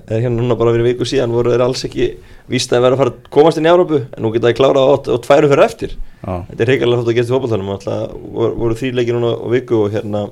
[0.08, 2.12] er hérna núna bara fyrir viku síðan voru þeir alls ekki
[2.52, 4.94] víst að vera að fara að komast inn í Európu en nú geta þeir klárað
[5.12, 5.98] á tværu fyrir eftir.
[6.22, 9.48] Já, þetta er hrigalega fljótt að gerast í alltaf voru, voru þrý leikir núna á
[9.52, 10.28] viku og hérna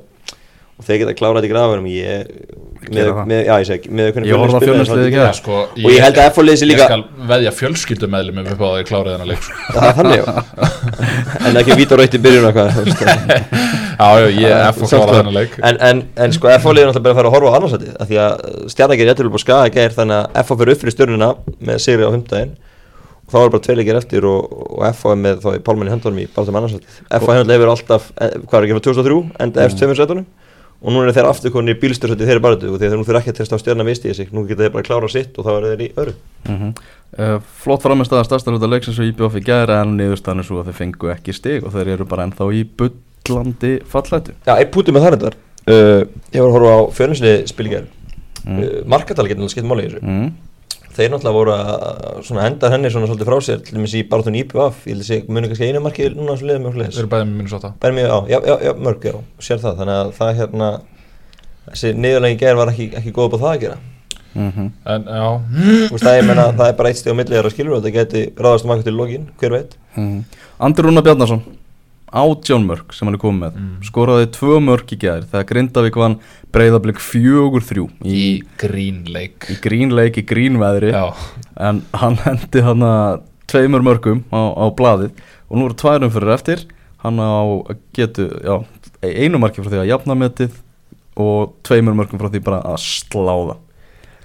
[0.80, 2.30] og þeir geta klárað þetta í grafunum ég,
[2.90, 4.14] með, með, já, ég segi, með Ég
[4.54, 5.26] spilaði, gær.
[5.26, 8.76] Já, sko, Og ég held að sé líka- Ég skal veðja fjölskyldumeðlum upp á að
[8.78, 9.58] þeir klárið þennan leik sko.
[9.76, 10.22] það er þannig
[11.50, 13.04] en ekki víta rautt í byrjun og eitthvað þú veist.
[14.00, 15.20] Já, já, ég er F og Samt klárað sko.
[15.20, 17.58] þennan leik en, en, en sko FH liður náttúrulega bara að fara að horfa á
[17.60, 18.34] annarsætið af því að
[18.72, 21.30] stjarnagir jættur upp á skaga gær þannig að FH fyrir upp fyrir stjörnuna
[21.68, 22.56] með sigri á humdægin
[23.30, 24.40] og þá er bara tvei leikir eftir og,
[24.80, 27.74] og FH er með þá í pálmann í höndunum í bara um annarsætið FH hefur
[27.76, 30.30] alltaf, eh, hvað er ekki frá 2003 enda eftir tveimur sætunum
[30.80, 33.34] og nú er þeir aftur konið í bílstörsætið þeirri barðu og þeir nú þeir ekki
[33.34, 35.48] að testa á stjörna misti í sig nú geta þeir bara að klára sitt og
[35.48, 36.14] þá er þeir í öru
[36.48, 36.74] mm
[37.60, 40.68] Flott framist að stærsta hluta leiksins og IBF í gæri en niðurstaðan er svo að
[40.70, 44.94] þeir fengu ekki stig og þeir eru bara ennþá í bullandi fallætu Já, einn pútið
[44.94, 45.38] með það reyndar.
[45.66, 46.04] Uh,
[46.36, 47.88] Ég var að horfa á fjörninsliði spilíkjær
[48.40, 48.60] Mm.
[48.64, 50.00] uh, Markatali getur náttúrulega skipt máli í þessu.
[50.06, 50.30] Mm.
[50.96, 54.38] Þeir náttúrulega voru að svona henda henni svona svolítið frá sér til dæmis í baráttun
[54.40, 57.12] IPVF ég held að sé muni kannski einu marki núna sem liðum mjög Við erum
[57.14, 57.72] bæðið með Minnesota.
[57.82, 59.16] Bæri mjög, já, já, já, já, mörg, já,
[59.48, 59.78] sér það.
[59.84, 60.72] Þannig að það hérna
[61.70, 63.80] þessi niðurlegin ger var ekki, ekki góð upp á það að gera.
[64.30, 65.30] Mm En já,
[65.90, 68.26] Þú veist það, ég menna, það er bara eitt stíð á millið og þetta geti
[68.38, 69.78] ráðast um eitthvað til lokin, hver veit.
[69.96, 70.20] Mm.
[70.60, 71.42] Andri Rúnar Bjarnason
[72.10, 73.60] átján mörg sem hann er komið með.
[73.88, 76.18] Skoraði tvö mörg í gæðir þegar Grindavík vann
[76.56, 78.24] breyðablík fjögur þrjú í
[78.62, 80.94] grínleik í grínleik, í grínveðri.
[80.96, 81.14] Já,
[81.70, 85.14] en hann hendi hann að tveimur mörgum á, á blaðið
[85.50, 86.66] og nú eru tværum fyrir eftir.
[87.00, 87.46] Hann á
[87.96, 88.60] getu, já,
[89.06, 90.58] einu marki frá því að jafna metið
[91.20, 93.60] og tveimur mörgum frá því bara að sláða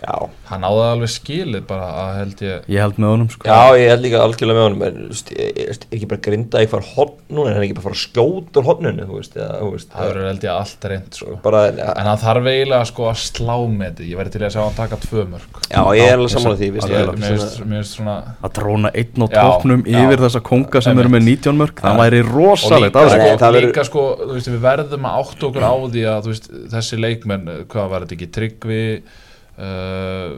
[0.05, 0.17] Já,
[0.51, 3.47] hann áði alveg skilið bara að held ég ég held með honum sko.
[3.49, 6.61] Já ég held líka algjörlega með honum en veist, ég- ég- er ekki bara grinda
[6.61, 8.69] í fara hotn núna, en hann ekki bara fara að skjóta úr
[9.15, 11.39] veist, veist það verður held ég allt reynd sko.
[11.43, 14.63] bara, en hann þarf eiginlega sko að slá með því ég væri til að sjá
[14.65, 16.89] hann taka tvö mörg já, ég er alveg því, veist,
[17.65, 20.05] mér finnst svona að dróna einn á já.
[20.05, 23.69] yfir þessa konga sem eru með 19 mörg það væri og rosalegt sko, það verður-
[23.69, 27.89] líka sko, veist, við verðum að átta okkur á því að veist, þessi leikmenn, hvað
[27.91, 28.83] var þetta ekki Tryggvi
[29.59, 30.35] uh,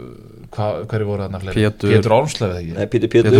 [0.54, 1.64] hvað, hverju voru þarna fleiri?
[1.64, 1.90] Pétur.
[1.94, 2.14] Pétur
[2.60, 2.76] ekki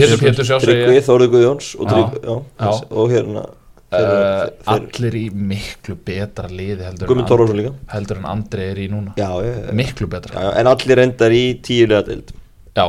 [0.01, 1.07] Pétur Pétur já, Tryggvi, ég.
[1.07, 1.95] Þórður Guðjóns og, Já.
[1.95, 2.37] Trygg, já,
[2.67, 2.71] Já.
[3.03, 8.71] og hérna uh, þeir- þeir- allir í miklu betra liði heldur, en, heldur en Andri
[8.73, 12.33] er í núna Já, ég, miklu betra já, já, en allir endar í tíulega deild
[12.77, 12.87] já,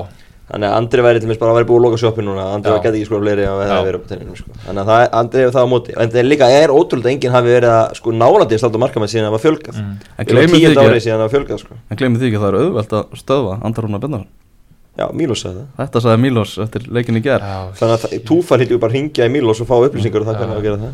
[0.47, 2.71] Þannig að Andri væri til mér bara að vera búið að loka sjoppin núna Andri
[2.71, 3.71] var gæti ekki sko fleiri að það Já.
[3.75, 4.49] hefði verið upp á tenninu sko.
[4.63, 5.91] Þannig að það, er- Andri hefur það á móti.
[5.97, 8.79] En það er líka er ótrúlega að enginn hafi verið að sko nálandi að státa
[8.79, 9.75] markamætt síðan að var fjölgað.
[9.75, 9.95] Mm.
[10.17, 11.73] En varum því ekki- árið síðan að var fjölgað sko.
[11.91, 14.31] En glemir því ekki að það er auðvelt að stöðva Andar Rúnar Bendarsson
[14.97, 15.67] Já, Mílos sagði það.
[15.77, 17.69] Þetta sagði Mílos eftir leikin í ger já.
[17.77, 20.37] Þannig að það- Túfar hýttu bara að ringja í Mílos og fá upplýsingar og það
[20.41, 20.89] hvernig að gera það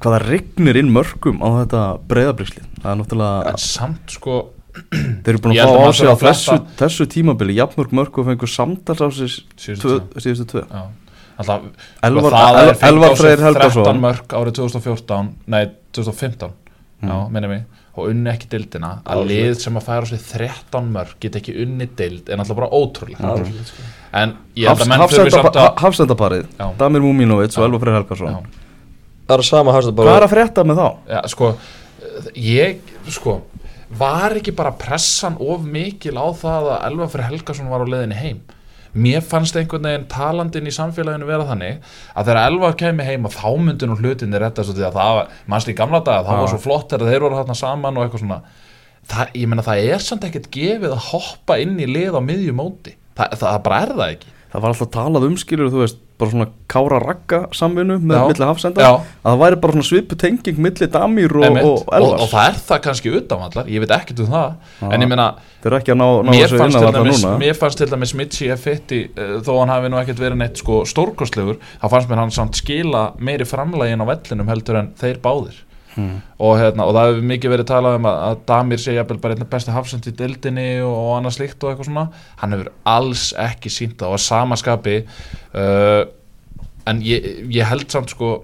[0.00, 4.38] Já, hvaða rignir inn mörgum á þetta breyðablíkslið Það er náttúrulega en samt sko
[4.70, 8.28] Þeir eru búin Ég að fá á sig á þessu, þessu tímabili Jafnmörg mörg og
[8.30, 10.82] fengur samtals á sig Síðustu tvö, já.
[11.40, 13.84] Elvar- sko, er Freyr Helgason.
[13.84, 16.50] 13 mörg árið 2014 nei 2015
[17.02, 17.32] já, Mm.
[17.32, 17.62] minni mig.
[17.96, 19.00] Og unni ekki deildina.
[19.04, 22.38] Að Já, lið sem að færa á sig 13 mörg get ekki unni deild en
[22.38, 23.44] alltaf bara ótrúlega Já,
[24.12, 26.46] en ég held að menn þurfi samt að Hafsendaparið.
[26.58, 26.70] Já.
[26.78, 27.66] Damir Múminovits og Já.
[27.66, 28.46] Elvar Freyr já, Helgarsson
[29.30, 30.88] Það er sama hafst Hvað er að frétta með þá?
[31.14, 31.54] já, sko
[32.34, 33.40] ég, sko
[33.90, 38.18] var ekki bara pressan of mikil á það að Elva fyrir Helgason var á leiðinni
[38.18, 38.40] heim?
[38.90, 41.78] Mér fannst einhvern veginn talandinn í samfélaginu vera þannig
[42.14, 45.70] að þegar Elva kemi heim að þá myndi nú hlutinni því að það var, mannst
[45.70, 48.40] í gamla daga það var svo flott þegar þeir voru þarna saman og eitthvað svona.
[49.10, 52.58] Það, ég meina það er samt ekkert gefið að hoppa inn í lið á miðjum
[52.58, 52.96] móti.
[53.14, 54.34] Það, það, það bara er það ekki.
[54.50, 58.46] Það var alltaf talað um skilur, þú veist, bara svona kára ragga samvinnu með milli
[58.46, 58.84] hafsenda.
[58.84, 58.92] Já.
[59.24, 62.24] að það væri bara svona svipu tenging milli Damir og, og og, Elvars.
[62.24, 64.52] og það er það kannski utanvallar, ég veit ekkert um það.
[64.80, 64.90] Já.
[64.90, 65.30] en ég meina
[65.60, 70.22] mér fannst, dæmis, mér fannst til dæmis Mitchi F1 uh, þó hann hafi nú ekkert
[70.22, 74.80] verið neitt sko stórkostlegur þá fannst mér hann samt skila meiri framlægin á vellinum heldur
[74.80, 75.58] en þeir báðir
[76.00, 76.20] hmm.
[76.38, 79.36] og, hérna, og það hefur mikið verið talað um að, að Damir sé jafnvel bara
[79.36, 82.06] einn besta hafsend í dildinni og, og annað slíkt og eitthvað svona
[82.42, 86.02] hann hefur alls ekki sínt það og að samaskapi uh,
[86.90, 88.38] en ég, ég held samt sko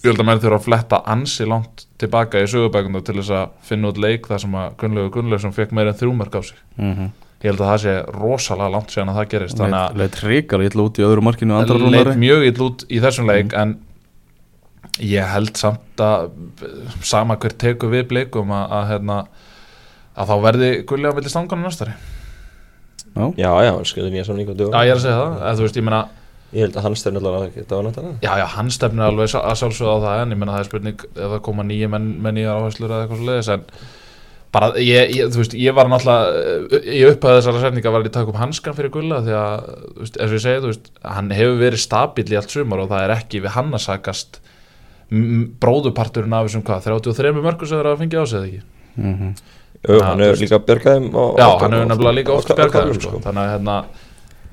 [0.00, 3.50] ég held að menn þurfa að fletta ansi langt tilbaka í sögubækunda til þess að
[3.68, 6.94] finna út leik þar sem að Gunnlaugur Gunnlaugsson fekk meira en þrjúmörk á sig mm
[6.94, 7.10] -hmm.
[7.42, 10.62] ég held að það sé rosalega langt síðan að það gerist þannig að Leit hrikar
[10.62, 13.78] illa út í öðru markinu leit mjög ill út í þessum leik en
[14.98, 16.30] ég held samt að
[17.06, 19.18] sama hver tekur við blikum að, að, hérna,
[20.18, 21.94] að þá verði gulli á milli stangunum næstari.
[23.10, 25.54] Já, Já, já, skriðu nýja samning á dögum Já, ég er að segja það, eða
[25.58, 26.00] þú veist, ég meina
[26.50, 29.34] Ég held að hann stefnir allavega ekki þetta á nættana já, já, hann stefnir alveg
[29.38, 32.08] að sjálfsögða á það en ég meina það er spurning ef það koma nýja menn
[32.24, 33.64] með nýjar áherslur eða eitthvað svo leiðis en
[34.56, 38.32] bara, ég, ég, þú veist, ég var náttúrulega í upphæðu þessara setninga var ég taka
[38.34, 41.30] upp hanskan fyrir gulla því að, þú veist, eins og ég segi, þú veist hann
[41.38, 44.49] hefur verið stabíl í allt sumar og það er ekki við hann að sakast m-
[45.10, 48.62] bróðuparturinn af þessum hvað 33 mörgur sem þeir að fengið á sig eða ekki?
[48.96, 49.32] Mm -hmm.
[49.80, 51.06] Jú, Já, hann hefur líka bjargaðum
[51.40, 53.10] Já, hann hefur nefnilega líka oft bjargaðum sko.
[53.10, 53.20] sko.
[53.24, 53.76] þannig að hérna,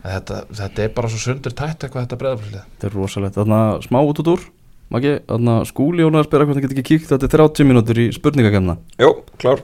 [0.03, 3.99] þetta, þetta er bara svo sundur tætt eitthvað þetta breyðaflið Þetta er rosalegt, þarna smá
[4.01, 4.45] út út úr
[4.87, 8.07] Maggi, þarna skúli Jónar spyrir hvort hann get ekki kíkt Þetta er 30 mínútur í
[8.15, 8.77] spurningakefna.
[9.03, 9.59] Jú, klár.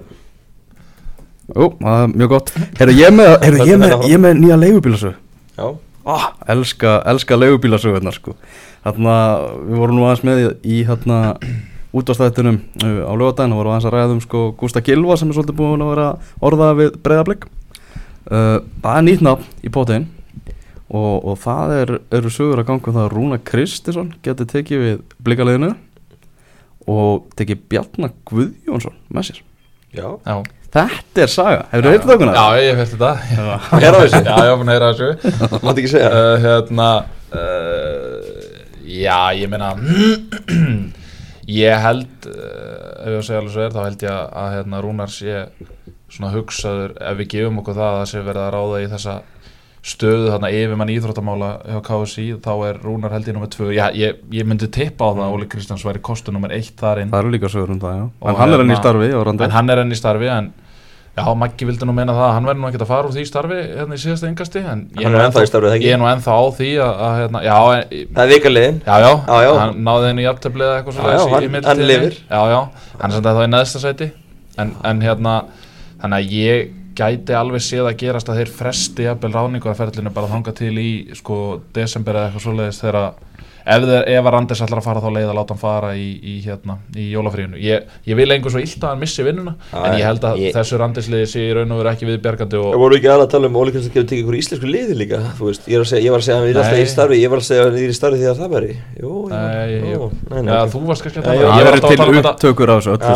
[1.55, 2.51] Jú, það er mjög gott.
[2.79, 5.15] Herra, ég er með, er með, ég er með nýja leigubílasög
[5.55, 5.67] Já,
[6.05, 8.35] ah, Elska, elska leigubílasögurnar sko.
[8.83, 9.15] Þarna,
[9.69, 11.19] við vorum nú aðeins með í, hérna
[11.93, 15.37] útváðstættunum uh, á lögadaginn og vorum aðeins að ræða um sko Gústa Gilva sem er
[15.37, 16.09] svolítið búin að vera
[16.41, 20.09] orðað við breyðablík uh, Það er nýtt nafn í pótein
[20.93, 24.83] og, og það er, eru sögur að ganga um það að Rúna Kristinsson geti tekið
[24.83, 25.71] við blíkaliðinu
[26.91, 29.39] og tekið Bjarnar Guðjónsson með sér.
[29.93, 30.07] Já.
[30.25, 30.35] Já,
[30.73, 32.29] Þetta er saga, hefur þið eitthvað okkur?
[32.33, 33.09] Já, ég hef þetta.
[33.29, 34.21] Heyra þessu?
[34.25, 35.33] Já, ég hef búin að heyra þessu.
[35.67, 36.09] Mátti ekki segja.
[36.09, 36.87] Uh, Hérna
[37.37, 38.53] uh,
[38.93, 39.73] Já, ég meina
[41.61, 44.49] Ég held uh, ef ég á að segja alveg svo er þá held ég að,
[44.55, 45.43] hérna, Rúnar sé
[46.13, 49.15] svona hugsaður ef við gefum okkur það að það sé verið að ráða í þessa
[49.83, 53.69] stöðu þarna yfir mann íþróttamála hjá KSI þá er Rúnar held ég nummer tvö.
[53.75, 57.01] Já, ég, ég myndi tippa á það að Óli Kristjáns væri kostu nummer eitt þar
[57.03, 57.11] inn.
[57.11, 58.05] Það eru líka sögur um það, já.
[58.23, 60.31] Og en hann er enn í hérna- starfi á en hann er enn í starfi
[60.31, 60.47] en
[61.13, 63.23] já, Maggi vildi nú meina það að hann verði nú ekkert að fara úr því
[63.29, 66.07] starfi hérna í síðasta yngasti en ég er ennþá í starfi, er ég er nú
[66.09, 69.11] ennþá á því að, að hérna, já, en, Það er vikaliðin já, já,
[69.45, 72.17] Já, hann náði henni í jafntefli eða eitthvað Já, já, hann- hann lifir.
[72.29, 72.61] já, já,
[73.01, 74.07] hann er samt að það í neðsta sæti.
[74.57, 75.35] En, en hérna,
[76.01, 80.51] þannig að ég gæti alveg séð að gerast að þeir fresti jafnvel ráninguðarferðlinu bara þanga
[80.57, 81.37] til í sko
[81.73, 82.99] desember eða eitthvað svoleiðis þegar
[83.65, 86.77] ef, ef Randers ætlar að fara þá leið að láta hann fara í, í hérna,
[86.95, 87.59] í jólafríinu.
[87.63, 90.41] Ég, ég vil einhver svo illt að hann missi vinnuna Já, en ég held að
[90.43, 93.25] ég- þessu Randersliði sé í raun og veru ekki viðbjargandi Það og voru ekki aðra
[93.27, 95.83] að tala um Óli Kristjáns getur tekið ykkur íslensku liði líka Þú veist, ég, er
[95.83, 97.47] að segja, ég var að segja að hann er alltaf í starfi Ég var að
[97.47, 98.73] segja að hann er í starfi því að það væri.
[98.99, 100.71] Jú, jú, Nei, jú, ég- nei, nei, Já, ok.
[100.73, 101.49] þú varst kannski að tala um- það.
[101.53, 102.33] ég var að til tala um þetta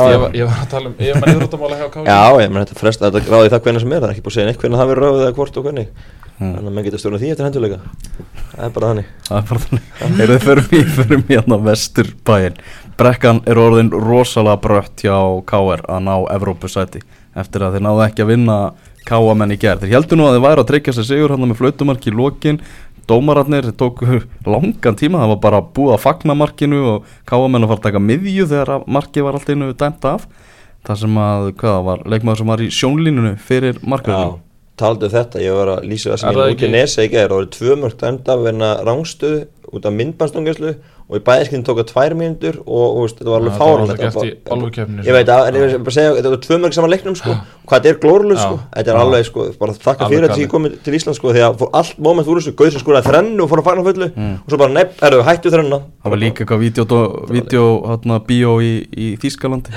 [0.08, 0.96] ég var, var að tala um
[2.42, 4.38] ég menn þetta fresta, þetta ráði það hvernig sem er Það er ekki búið að
[4.38, 4.48] segja
[5.78, 7.78] neitt Þannig að menn getur stjórnað því eftir henduleika
[8.48, 9.08] Það er bara þannig.
[9.28, 9.88] Það er bara þannig.
[10.24, 12.60] Erum við förum í, förum í hérna vestur bæinn
[12.98, 15.18] Brekkan er orðin rosalega brött hjá
[15.50, 17.02] KR að ná Evrópusæti
[17.38, 18.58] Eftir að þeir náðu ekki að vinna
[19.10, 21.60] KA-menn í gerð Þeir heldur nú að þeir væri að tryggja sér sigur hann með
[21.62, 22.62] flautumark í lokin.
[23.10, 24.22] Dómararnir tóku
[24.54, 28.04] langan tíma Það var bara búið að fagna markinu Og KA-menn að fara að taka
[28.04, 30.28] miðju þegar að markið var allt einu dæmt af.
[30.88, 34.44] Það sem að, hvað var, leikmaður sem var í sjónlínunu fyrir markaðinu
[34.78, 37.32] taldu um þetta, ég var að lýsa það sem ég út í nesa í gæðir
[37.32, 39.42] Það voru tvö mörgt enda að vinna rángstöðu
[39.74, 40.76] út af myndbandstungeslu
[41.08, 44.02] og í bæðiskinn tóka tvær mínútur og, og þetta var alveg
[44.52, 47.16] álfukeppninni, Ég veit að, en ég vil bara segja, þetta var tvö mörg saman leiknum
[47.16, 50.44] sko, hvað þetta er glórulega sko, þetta er alveg sko, bara þakka fyrir galið.
[50.44, 53.12] ég komið til Ísland sko, því að fór allt moment úr þessu, gauð sem skoraði
[53.14, 55.82] þrennu og fór að fagna fullu og svo bara nefn, erðu, hættu þrennuna.
[56.04, 56.64] Það var líka eitthvað
[57.32, 58.74] vídeo, hérna, bíó í,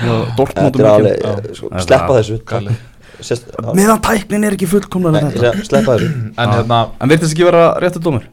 [0.03, 2.43] hjá Dortmundum eh, sko, sleppa þessu.
[3.77, 6.11] Meðan tæknin er ekki fullkomlega þessu.
[6.35, 8.29] en hérna En virtist ekki vera réttu dómur?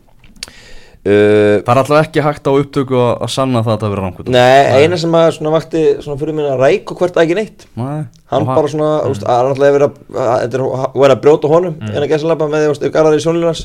[1.09, 4.07] Uh, Það er alltaf ekki hægt á upptöku að, að sanna það að það vera
[4.07, 7.69] rangt Nei, eina sem að svona vakti svona fyrir minna ræk og hvert ekki neitt
[7.79, 9.13] Nei hann bara svona, mm.
[9.15, 11.93] úst, að hann alltaf verið að þetta er að vera að brjóta honum mm.
[11.95, 13.63] en að gæsa labba með því, í sjónlínars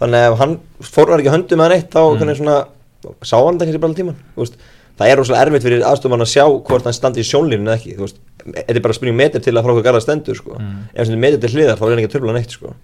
[0.00, 2.34] þannig að hann fórnar ekki höndum með hann eitt þá mm.
[2.40, 2.56] svona,
[3.24, 4.58] sá hann þetta ekki bara tíman úst,
[4.98, 7.96] það er rosalega erfitt fyrir aðstofmann að sjá hvort hann standi í sjónlínu eða ekki
[7.96, 10.58] þú veist, þetta er bara spurning metir til að frá hvað garðar stendur sko.
[10.92, 12.74] ef sem metir til hliðar þá er hann ekki að törfla neitt sko.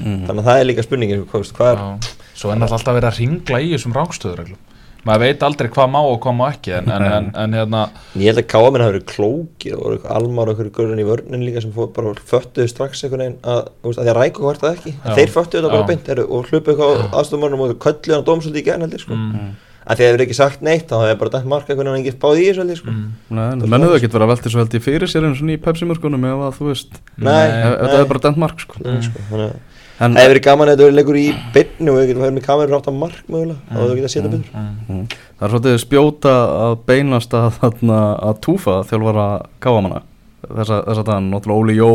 [0.00, 3.10] þannig að það er líka spurningin hvað, úst, hvað er, svo er náttúrulega alltaf verið
[3.10, 4.66] að ringla í þessum rángstöðureglum
[5.06, 7.82] maður veit aldrei hvað má og hvað má ekki en, en, en, en hérna
[8.20, 11.62] ég held að káaminn hafi verið klókir og almar og eitthvað görðin í vörnin líka
[11.64, 14.92] sem fór, bara föttuðu strax einhvern veginn að, að því að ræku hvort það ekki.
[14.92, 15.00] Já.
[15.06, 18.66] en þeir föttuðu þetta bara beint og hlupu eitthvað aðstofmörnum og kölluðu hann dómsöldi í
[18.68, 19.16] gæn heldur sko.
[19.16, 19.50] mm,
[19.90, 22.06] að því að þeir eru ekki sagt neitt þá hefur bara dæmt marka einhvern veginn
[22.06, 22.92] ekki báði í þessu heldur sko.
[22.94, 23.08] mm.
[23.38, 25.58] Nei, menn hefur ekkert verið að velta svo held ég fyrir sér eins og í
[25.64, 29.26] Pepsi-mörkunum ef að þú veist Það er bara dent mark sko Nei, sko.
[29.32, 29.58] þannig að
[30.00, 32.36] En það hefur verið gaman að þetta verið leikur í byrnu og við getum verið
[32.38, 35.52] með kamerur átt að mark mögulega og þú getum að setja betur mm, það er
[35.52, 39.26] svolítið spjóta að beinast að, að túfa þjálfara
[39.60, 40.00] káamanna
[40.40, 41.90] þessa, þessa dagann, náttúrulega Óli Jó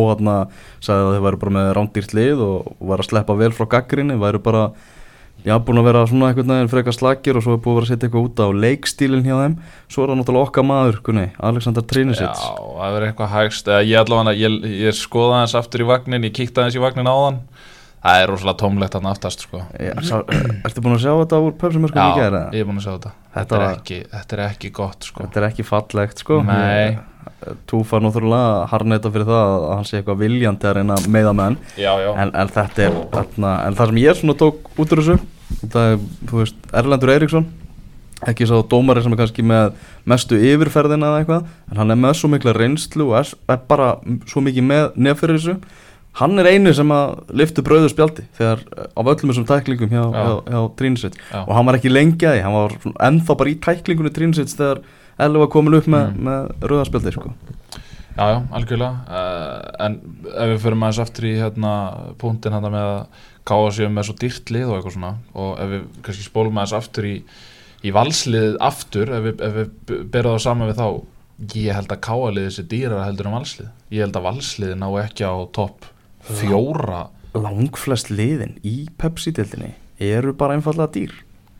[0.86, 3.68] sagði að þið væru bara með rándýrt lið og, og væru að sleppa vel frá
[3.74, 4.66] gaggrinni væru bara,
[5.46, 7.86] já, búin að vera svona einhvern veginn frekar slagir og svo er búin að vera
[7.86, 9.56] að setja eitthvað út á leikstílinn hjá þeim.
[9.94, 13.72] Svo er það náttúrulega okkar maður, kunni, Alexander Já, Trinisits það verður eitthvað hægst.
[13.72, 17.10] Eða ég allavega, ég, ég skoða hans aftur í vagnin ég kíkti aðeins í vagnin
[17.12, 17.40] áðan.
[18.06, 19.64] Það er rosalega tómlegt hann aftast sko.
[20.68, 23.14] Ertu búin að sjá þetta úr Pepsi-mörkunum í Já, ég er búin að sjá þetta.
[23.34, 25.24] Þetta þetta er, var- ekki, þetta er ekki gott sko.
[25.26, 26.38] Þetta er ekki fallegt sko.
[26.46, 26.98] Nei.
[27.70, 31.58] Túfa náttúrulega harneita fyrir það að hann sé eitthvað viljandi að reyna að meiða menn
[31.78, 35.04] Já, já en, en þetta er þarna, en það sem ég svona tók út úr
[35.04, 35.18] þessu
[35.70, 37.48] það er, þú veist, Erlendur Eiríksson
[38.26, 39.74] ekki sá dómari sem er kannski með
[40.10, 43.90] mestu yfirferðina eða eitthvað en hann er með svo mikla reynslu og er, er bara
[44.30, 45.58] svo mikið með nefnfyrir þessu
[46.16, 50.16] hann er einu sem að liftu brauðu spjaldi þegar á öllum þessum tæklingum hjá, Já.
[50.16, 51.42] hjá, hjá Trínsveit Já.
[51.44, 52.78] og hann var ekki lengi að því, hann var
[53.10, 54.82] ennþá bara í tæklingunni Trínsveit þegar
[55.22, 56.26] Elli var komin upp með, Mm.
[56.28, 57.32] með rauðaspjaldi sko.
[58.16, 59.96] Já, já, algjörlega uh, en
[60.32, 61.72] ef við förum aðeins aftur í hérna,
[62.22, 65.74] punktin hérna með að káa sér með svo dýrt lið og eitthvað svona og ef
[65.74, 67.16] við kannski spólum aðeins aftur í,
[67.84, 70.88] í valsliðið aftur ef við, ef við berum það saman við þá
[71.60, 74.88] ég held að káa liðið sér dýrara heldur en valslið ég held að valsliðið ná
[75.04, 75.90] ekki á topp
[76.40, 77.02] fjóra
[77.36, 81.12] langflest liðin í Pepsi-dildinni eru bara einfallega dýr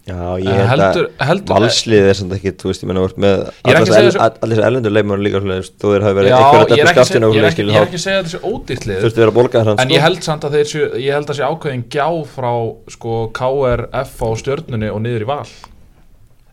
[0.06, 3.40] Já, ég held heldur- að valslið er samt ekki, þú veist, ég menna vart með
[3.66, 5.40] allir þessi erlendur leikmar líka
[5.82, 7.66] þú þeir hafi verið eitthvað að að skaftinu ég er ekki,
[7.98, 9.00] að segja þessi ódýrt lið.
[9.02, 11.40] Þurftu vera að bólga hans En ég held samt að þeir séu, ég held að
[11.40, 12.52] sé ákveðin gjá frá
[12.94, 15.48] sko KR, F og stjörnunni og niður í val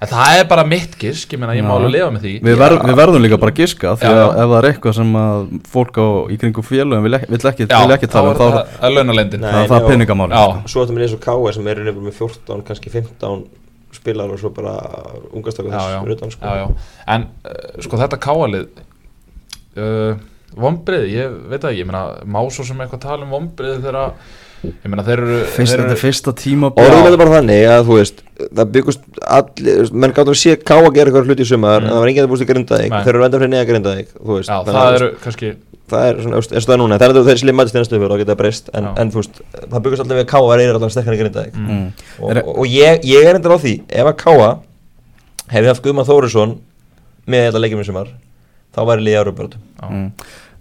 [0.03, 2.57] En það er bara mitt gisk, ég meina ég má alveg lifa með því Við,
[2.59, 4.27] ver, við verðum líka bara að giska því Já, að já.
[4.33, 5.45] ef það er eitthvað sem að
[5.77, 9.47] fólk á í kringum félögum vil ekki, tala um er þá það er að launalendin
[9.47, 9.87] það, það já.
[9.93, 10.73] peningamáli sko.
[10.75, 11.59] Svo ættum við eins og K.S.
[11.59, 13.47] sem eru nefnilega með 14, kannski 15
[13.93, 14.75] spilar og svo bara
[15.31, 16.51] ungastakar þess fyrir utan sko.
[16.51, 16.93] já, já.
[17.15, 18.69] En uh, sko þetta káalið
[19.79, 20.21] uh,
[20.53, 24.17] Vombrið, ég veit það ekki Ég meina, má svo sem eitthvað tala um vombrið þegar
[24.63, 27.65] Ég meina, þeir eru Fyrst, þeir þetta eru, er fyrsta tíma Orðum þetta bara þannig
[27.73, 29.03] að þú veist það byggust
[29.37, 31.87] allir, menn gáttu að sé K að gera eitthvað hluti í sumar Mm.
[31.89, 33.03] en það var enginn að búist í grindaðik Nei.
[33.03, 35.51] þeir eru enda fyrir neða grindaðik þú veist Já, þannig það að eru kannski
[35.93, 37.99] það er svona, eins og það er núna, það er þeir slið mætist í næstu
[37.99, 38.93] fyrir og geta breyst en, Já.
[39.03, 39.41] en þú veist,
[39.73, 41.69] það byggust alltaf við að Káa er alltaf sterkar í grindaðik Mm.
[41.69, 41.89] mm.
[42.23, 44.51] og, Er- og, og ég, ég er endur á því ef að Káa
[45.53, 46.55] hefði haft Guðmann Þórisson
[47.27, 48.09] með þetta leikjum í sumar
[48.73, 49.87] þá væri liðið Európa-börðum já.
[49.91, 50.09] Mm.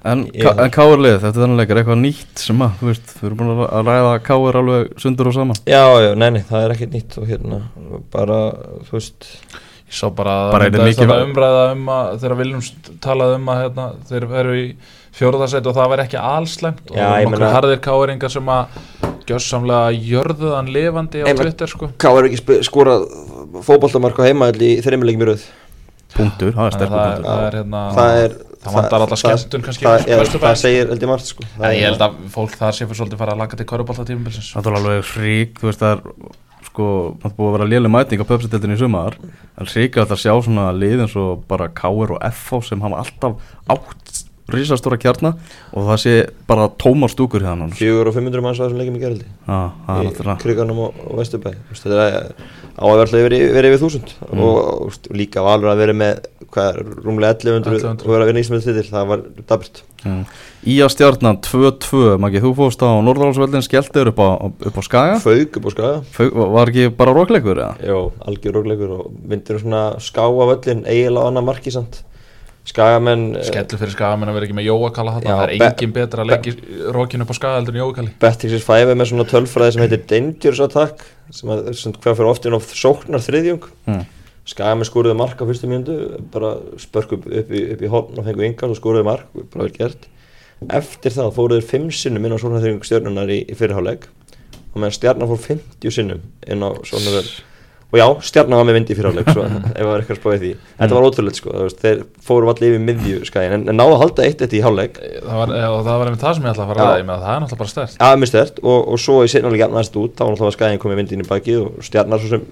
[0.02, 3.28] En, en Káur lið, þetta er þannig leikar eitthvað nýtt sem að, þú veist, við
[3.28, 6.64] erum búin að að ræða Káur alveg sundur og saman já, já, nei, nei, það
[6.66, 7.60] er ekkert nýtt og hérna,
[8.14, 8.40] bara,
[8.88, 9.28] þú veist
[9.92, 12.62] Ég sá bara, Bara er mikið- þetta umræða um að þegar Viljum
[13.04, 14.66] talaði um að hérna, þeir eru í
[15.20, 18.78] fjóruðarsæti og það væri ekki allslæmt og meina- harðir káeringar sem að
[19.28, 21.90] gjössamlega jörðu hann lifandi á Twitter sko.
[22.00, 22.40] Er ekki
[23.68, 25.44] fótboltamark á heima í þreimilegjum í röð.
[26.16, 27.12] Punktur, það er að sterkur það,
[27.52, 30.46] punktur það það það vantar alltaf það- skemmtun kannski það, Vesturbæ.
[30.48, 31.44] það segir held ég margt sko.
[31.58, 33.66] Það En ég held að fólk þar sé fyrir svolítið fara að laka til
[34.12, 34.54] tímabilsins.
[34.54, 35.04] Það er alveg
[35.66, 36.02] veist, það er
[36.72, 36.88] sko,
[37.22, 39.18] það búið að vera léleg mæting á pöpsitildinu í sumar.
[39.58, 42.82] En hrík er alltaf að sjá svona lið eins og bara Káur og FH sem
[42.86, 43.34] hafa alltaf
[43.68, 44.22] átt
[44.52, 45.30] risastóra kjarna
[45.72, 46.14] og það sé
[46.48, 50.02] bara tómar stúkur hérna fjögur og 500 manns á þessum leikjum í geraldi Já, það
[50.02, 51.54] er í kriganum og, og vesturbæ.
[51.72, 52.34] Þetta er
[52.82, 54.42] á að verða verið yfir, þúsund Mm.
[54.42, 58.06] og, og veist, líka valur að vera með hvað er, rúmlega 1100, 1100.
[58.06, 60.24] og vera að vinna ísmið til það var daburt Mm.
[60.66, 64.18] Í að stjarnan 2-2, Maggi, þú fórst á Norðalánsvöldin skelltir upp
[64.66, 67.62] upp á Skaga fauk upp á skaga Fau, Var ekki bara rókleikur?
[67.86, 72.02] Jó, algjör rógleikur og myndir svona ská af öllin eiginlega marki samt
[72.68, 76.32] skagamenn eh, Skellu fyrir skagamenn að vera ekki með Jóakalla Það er engin betra að
[76.32, 79.84] leggja rókinu upp á skaga heldur en Jóakalli Betixis 5 er með svona tölfræði sem
[79.86, 83.68] heitir Dangerous Attack sem, að, sem hvað fyrir oft inn á sóknar þriðjung.
[83.90, 84.02] Mm.
[84.52, 85.98] Skagamenn skoruðu mark á fyrstu mjöndu
[86.34, 89.68] bara spörk upp, upp, í, upp í horn og fengu yngar og skoruðu mark, bara
[89.68, 90.10] vel gert.
[90.70, 94.10] Eftir það fóruður 5 sinnum inn á sóknar þriðjung stjörnunar í, í fyrirháleik
[94.72, 97.48] og meðan stjarnar fór 50 sinnum inn á sóknar þriðjung
[97.92, 100.40] og já, stjarnar var með vindi í fyrirháleik svo ef það var eitthvað að spáði
[100.42, 100.52] því.
[100.80, 101.50] Þetta var ótrúlega sko,
[101.82, 104.96] þeir fóru allir yfir miðju skagin en, en náðu að halda eitt eitt í háleik
[105.02, 107.08] Það var, já, það var einmitt það sem ég ætla að fara að ræða, ég
[107.10, 110.00] meina það er náttúrulega bara stert Já, mjög stert og, og svo í setnáleik jafnast
[110.00, 112.44] út þá var náttúrulega skæðin komið vindin í bakið og stjarnar svo sem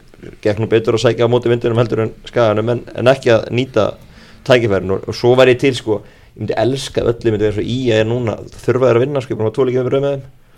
[0.43, 3.47] gekk nú betur að sækja á móti vindinum heldur en skæðanum en, en ekki að
[3.55, 3.83] nýta
[4.49, 5.15] tækifærin og, og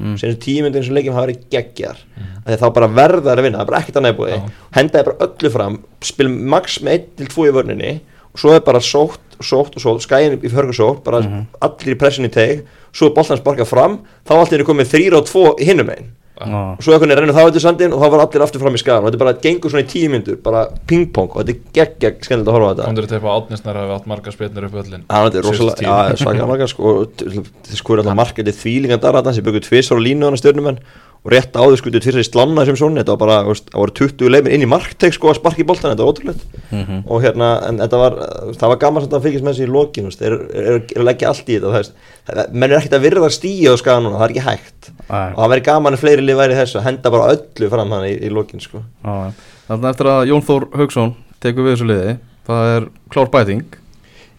[0.02, 0.64] að að að Mm.
[0.66, 2.30] myndi eins og leikjum hafa verið geggjar mm.
[2.58, 4.40] þá bara verða þær að vinna, það er bara ekkert búið Já.
[4.78, 7.92] hendaði bara öllu fram spilum max með 1 til 2 í vörninni
[8.32, 11.22] og svo er bara sótt, sótt og sótt skæðin í förgursótt, bara
[11.62, 12.64] allir í pressin í teg,
[12.96, 16.10] svo er boltan sparkað fram þá allir er komið 3 og 2 hinnum einn.
[16.46, 18.82] Og svo einhvern veginn rennur þá eftir sandin og þá var allir aftur fram í
[18.82, 21.62] skagan og þetta er bara gengur svona í tíu myndur bara pingpong og þetta er
[21.78, 24.10] gegg gegg skemmtilegt að horfa á þetta Komdur þetta upp á átnisnar að við átt
[24.12, 28.04] marga spilnir upp í öllin Já, þetta er rosalega, já, svaka margar sko, þið skoður
[28.04, 30.82] alltaf markandi þvílingan darratan sem byggðu tvisar á línu hann að stjórnumenn
[31.22, 33.94] og rétt áður skutu tvisar í slanna sem svona, þetta var bara, veist, það voru
[34.00, 37.04] 20 leimir inn í markteg sko að sparki í boltan, þetta var ótrúlegt Mhm.
[37.06, 38.16] og hérna, en þetta var,
[38.58, 41.46] það var gaman að fylgjast með þessi í lokin, þeir eru- eru að leggja allt
[41.46, 41.92] í þetta, það
[42.26, 45.34] það- menn er ekkert að virða stíja á skagan núna, það er ekki hægt Æ.
[45.36, 47.92] og það væri gaman að fleiri lið væri í þessu að henda bara öllu fram
[47.92, 48.82] hann í, í lokin sko.
[49.06, 49.32] Já.
[49.70, 53.64] Þannig eftir að Jón Þór Haugsson tekur við þessu liði það er klár bæting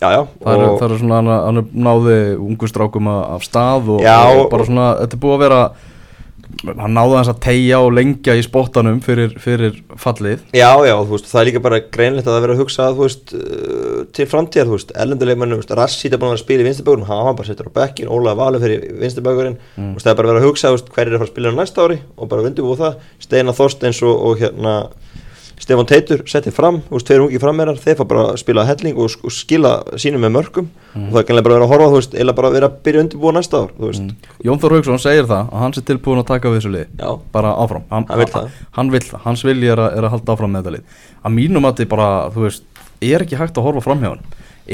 [0.03, 3.89] Já, já, það er, það er svona hann, hann náði ungu strákum að- af stað
[3.89, 5.71] og, Já, og- bara svona, þetta er búið að vera
[6.69, 10.43] hann náði þess að tegja og lengja í spottanum fyrir, fyrir fallið.
[10.57, 13.35] Já, já, þú veist, það er líka bara greinlegt að það vera að hugsa veist,
[13.37, 16.65] uh, til framtíðar, þú veist, erlenduleikmennu, þú veist, Rassít er búin að vera að spila
[16.65, 19.93] í vinstirbögurinn, hann var bara settur á bekkin, Ólaði Valur fyrir vinstirbögurinn, mm.
[19.99, 21.87] það er bara að vera að hugsa, veist, hver er að fara að spila næsta
[21.87, 24.77] ári og bara vindu búið það, Steinar Þorsteins og, og hérna,
[25.63, 28.97] Stefán Teitur settið fram, þú veist, tveir ungi frammerar, þeir fá bara að spila helling
[28.99, 31.91] og, og skila sínum með mörgum og það er kannlega bara að vera að horfa,
[31.93, 35.03] þú veist, eða bara að vera að byrja undirbúið næsta ár, veist, Jón Þór Haugsson
[35.05, 36.89] segir það að hann sé tilbúin að taka við þessu liði.
[36.99, 37.87] Já, bara áfram.
[37.95, 38.51] Hann, Hann vill það.
[38.81, 40.99] hann það, hans vilji er, er að halda áfram með þetta lið.
[41.23, 42.67] Að mínum að þið bara, þú veist
[43.03, 44.27] er ekki hægt að horfa fram hjá hann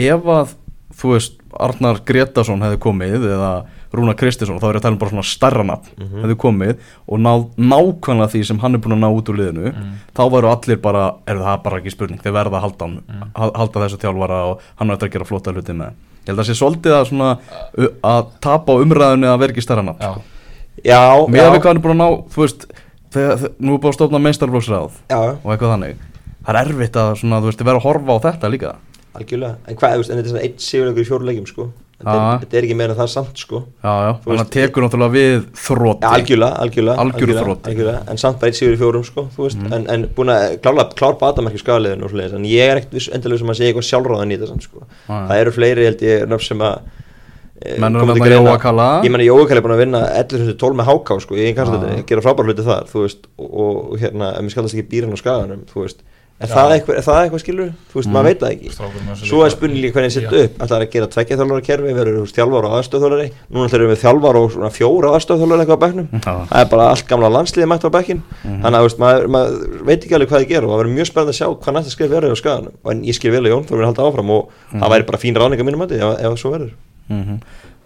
[0.08, 0.54] ef að,
[1.00, 3.52] þú veist, Arnar Gretarsson hefði komið eða
[3.92, 6.22] Rúna Kristinsson, þá er ég að tala um bara svona starra nafn Mhm.
[6.24, 6.76] hefði komið
[7.08, 9.72] og náð nákvæmlega því sem hann er búin að ná út úr liðinu.
[10.14, 12.20] Þá væru allir bara, er það bara ekki spurning?
[12.20, 13.02] Þeir verða að halda, hann,
[13.34, 15.92] ha- halda þessu þjálfara og hann eftir að gera flotta hluti með.
[16.26, 17.38] Ég held að það sé svolítið að svona
[18.04, 20.20] að tapa á umræðinu að vera ekki starra nafn
[20.84, 22.66] Já, með já, við hvað hann búin að ná þú veist,
[23.10, 25.96] þegar, þegar, nú er búin að stofna meistarflóksráð já, og eitthvað þannig.
[26.44, 27.40] Það er erfitt að svona,
[31.98, 33.60] að þetta er er, er ekki meira en það samt sko.
[33.82, 37.72] Þannig að tekur náttúrulega við þrótti Ja, algjörlega, algjörlega, Algjör algjörlega, þroti.
[37.72, 41.16] algjörlega, en samt bara eitt sigur í fjórum sko, veist, en, en búin að klár
[41.18, 44.34] batamerki skagaliðinu og svoleiðis, en ég er ekkert viss endilega sem að segja eitthvað sjálfráðan
[44.34, 46.76] í þetta sko, það eru fleiri held ég nöfn sem að
[47.58, 48.52] e, Menn eru koma til þarna greina.
[48.52, 48.86] Jóa Kalla.
[49.02, 51.58] ég menna Jóa Kalli er búin að vinna 11.12 með háká sko, í einn Já.
[51.64, 53.18] kastöldinni, gera frábær hluti þar, og,
[53.48, 56.06] og hérna, ef mér skallast ekki býran á skaganum, þú veist,
[56.38, 58.14] er það eitthvað, er það eitthvað skilur, þú veist, Mm.
[58.14, 58.68] maður veit það ekki.
[59.26, 60.28] Svo er spurning líka hvernig það Já.
[60.28, 60.58] setja upp.
[60.58, 63.90] Það er að gera tveggja þjálfara kerfi, þú veist, þjálfara og aðstöðþjálfari Núna ætlum við
[63.92, 66.08] með þjálfara og svona fjóra aðstöðþjálfara eitthvað á bekknum.
[66.22, 69.82] Það er bara allt gamla landsliði mætt á bekkin Þannig að þú veist, maður, maður
[69.88, 71.90] veit ekki alveg hvað þið gera og það verður mjög spennandi að sjá hvað næsta
[71.96, 72.74] skrif verður á skaganum.
[72.88, 75.18] En ég skil vel að Jón þú verður að halda áfram og það væri bara
[75.18, 76.38] fín ráðning að mínum að ef, ef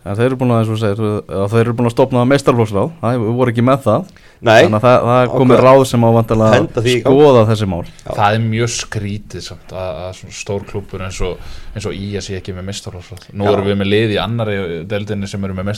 [0.03, 2.25] ja, Þeir eru búin að, eins og þú segir, að þeir eru búin að stopna
[2.33, 4.13] meistarflóksráð, það við voru ekki með það.
[4.43, 7.83] Nei, Þannig að það, það Ákveð- ráð sem á vantilega Henda að skoða þessi mál.
[7.87, 8.11] Já.
[8.17, 12.09] Það er mjög skrítið samt að, að svona stór klúpur eins og, eins og í
[12.19, 13.53] að sé ekki með mestarhófsráð Nú Já.
[13.55, 14.57] erum við með lið í annari
[14.91, 15.69] deildinni sem eru með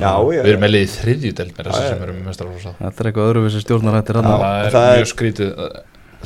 [0.00, 1.34] já Við erum með lið í þriðju
[1.84, 1.88] já.
[1.92, 4.20] sem eru með mestarhófsráð Þetta er eitthvað öðruvísi stjórnarættir
[4.78, 5.52] það er- mjög skrítið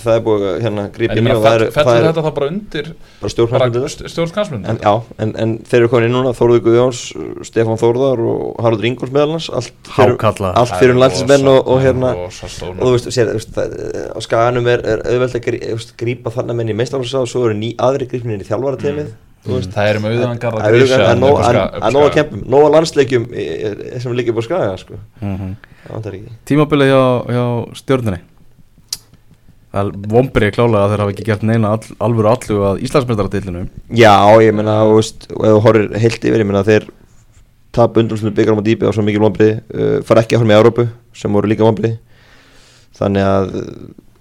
[0.03, 2.49] Það er búið að hérna grípa inn og það er, fellur er þetta þá bara
[2.53, 2.89] undir
[3.21, 4.93] bara stjórnarfundið stjórn kansmynd En já,
[5.25, 7.03] en, en þeir eru komin inn núna Þórður Guðjóns,
[7.49, 11.61] Stefán Þórðar og Haraldur Ingolf meðal hans allt fyrir, Hákalla allt fyrir um landslismenn og,
[11.75, 13.79] og hérna og og þú veist, sér, þú veist það,
[14.15, 17.73] á skaganum er, er auðvelt að grípa þannig menn í meistarhalsá og svo eru ný
[17.79, 19.11] aðri grípin inn í þjálfarateimið
[19.47, 23.27] þú veist, Það er er er er- það er nóg að kempum, nóg að landsleikjum
[23.33, 24.99] í- í- sem líka búið skaga sko.
[25.23, 25.53] Mhm.
[25.87, 26.33] það vantar ekki.
[26.51, 27.45] Tímabilið hjá, hjá
[27.79, 28.19] stjórninni
[29.69, 33.67] Það er vombrið klálega að þeir hafa ekki gert neina all, alvöru allu að Íslandsmyndaratillinu
[34.01, 36.89] Já, ég veist, og ef þú horfir heilt yfir, ég meina, þeir
[37.77, 40.61] tap undrúslu byggarum á dýpi á svo mikil vombrið, uh, fara ekki að horfa með
[40.63, 40.87] Európu
[41.21, 41.99] sem voru líka vombrið
[42.97, 43.69] þannig að uh,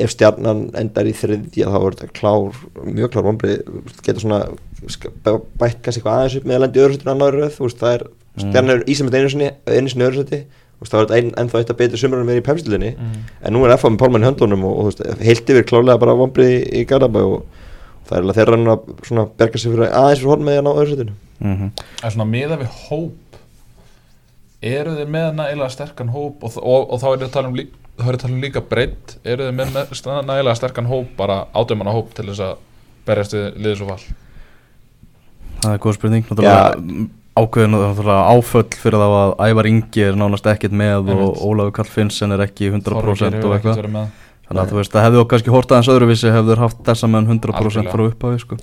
[0.04, 3.58] ef stjarnan endar í þriðja þá voru þetta klár, mjög klár vombrið
[4.06, 4.44] getur svona
[4.84, 7.82] bætt kannski eitthvað aðeins upp með að lenda í öðru setinu annar röð, þú veist,
[7.82, 8.06] það er
[8.38, 10.44] stjarnan er ísæmið einu sinni, einu sinni
[10.82, 13.78] veist, það var ein, ennþá eitt að betur sumrunum við í pepsilinni en nú er
[13.78, 16.60] FA með pálmann í höndunum og, og þú veist, heilt yfir klárlega bara vombrið í,
[16.82, 17.64] í Garðabæ og
[18.08, 20.72] það er alveg þeirra að svona berga sig fyrir aðeins fyrir horn með að ná
[20.74, 21.72] öðru setinu mm -hmm.
[22.04, 23.40] En svona miða við hóp
[24.62, 27.56] eru þið með nægilega sterkan hóp og, og, og þá er ég að tala um,
[27.56, 27.68] lí,
[27.98, 29.68] þá er ég að tala um líka breytt eru þið með,
[30.26, 32.56] nægilega sterkan hóp bara ádömanna hóp til þess að
[33.06, 34.02] berjast við liðis og val?
[35.62, 36.66] Það er góð spurning náttúrulega.
[36.68, 41.42] Ákveðin náttúrulega áföll fyrir þá að Ævar Ingi er nánast ekkert með og Einmitt.
[41.48, 44.08] Ólafur Karl Finnsen er ekki 100% og eitthvað
[44.48, 47.26] Þannig að þú veist, það hefði okkur kannski hort aðeins öðruvísi hefur haft þessa menn
[47.28, 47.92] 100% Algjörlega.
[47.92, 48.58] frá upphafi sko.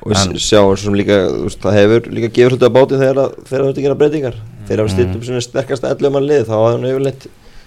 [0.00, 2.96] og við sjáum svo sem líka þú veist, það hefur líka gefur hlutu að báti
[3.02, 4.36] þegar að- þegar það er að gera breytingar
[4.66, 7.26] þegar það stilt upp svona sterkasta 11 mann lið þá hafði hann yfirleitt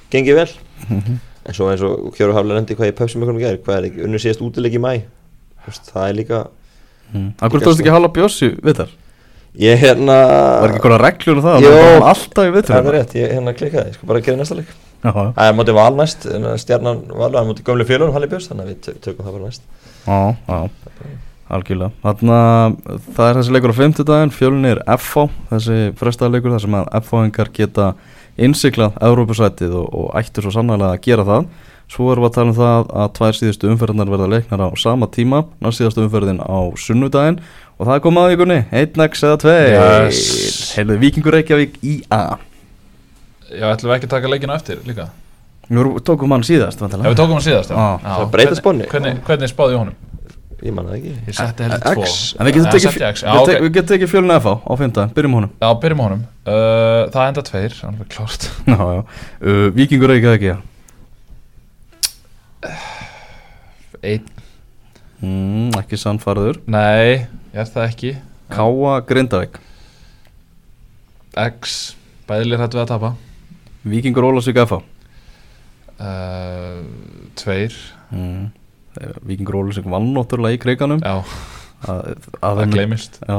[0.09, 0.49] gengið vel
[0.89, 1.19] Mhm.
[1.45, 3.83] en svo eins og Kjóru Haflega rendi hvað ég pöpsi með hvernig gerð hvað er
[3.91, 5.03] ekki, unnur síðast útileik í mæ
[5.93, 6.47] það er líka
[7.13, 7.29] mm.
[7.39, 8.89] Akkur tóðst ekki Halla Bjössi við þar?
[9.61, 10.15] Ég hérna
[10.63, 11.65] Var ekki eitthvað reglur um það?
[11.67, 11.73] Jó.
[12.09, 14.71] Alltaf í við það er rétt, ég hérna klikkaði, ég skal bara gera næsta leik
[15.03, 18.47] það er mótið val næst, en stjarnan val það er mótið gömlu félunum Halli Björns
[18.49, 19.61] þannig að við tö- tökum það bara næst
[20.07, 20.61] já, já.
[21.53, 26.63] Algjörlega Þannig að það er þessi leikur á 50 daginn Fjölnir FH, þessi frestaðleikur þar
[26.63, 27.89] sem að FH-ingar geta
[28.37, 31.47] innsiklað Evrópusætið og, og ættu svo sannlega að gera það
[31.93, 35.09] Svo erum við að tala um það að tvær síðustu umferðinar verða leiknar á sama
[35.13, 37.41] tíma Næst síðustu umferðin á sunnudaginn
[37.77, 40.21] Og það komið að vikunni, 1x eða 2 Yes.
[40.77, 42.21] Heyrðu, Víkingur Reykjavík í A
[43.53, 45.09] Já, ætlum við ekki að taka leikina eftir líka
[45.67, 47.77] Við vorum- tókum hann síðast Já, við tókum hann síðast já.
[47.77, 47.99] Ah.
[48.01, 48.25] Já.
[48.31, 50.12] Hvernig, hvernig spáði ég honum?
[50.63, 51.13] Ég manna það ekki.
[51.27, 52.03] Ég setti heldur tvo.
[52.07, 52.33] X.
[52.39, 54.99] En við getum tekið fjölun FH á 5.
[55.17, 55.51] Byrjum á honum.
[55.63, 56.21] Já, byrjum á honum.
[56.43, 56.53] Uh,
[57.13, 58.47] Það enda tveir, alveg klárt.
[58.71, 59.01] Já, já.
[59.43, 60.55] Uh, Víkingur Reykjavík ekki?
[64.03, 64.23] Einn,
[65.23, 68.13] mm, Ekki sannfarður nei, ég er það ekki.
[68.53, 69.59] Káa Grindavík.
[71.43, 71.77] X,
[72.29, 73.13] bæðileg hrættu við að tapa.
[73.83, 74.79] Víkingur Ólasvík FH
[75.99, 76.83] uh,
[77.39, 77.75] Tveir,
[78.13, 78.43] mm.
[79.01, 81.03] Eh, Víkingur Ólasvík vann náttúrulega í kriganum.
[81.03, 81.23] Já,
[81.87, 83.19] að, að það gleymist.
[83.27, 83.37] Já,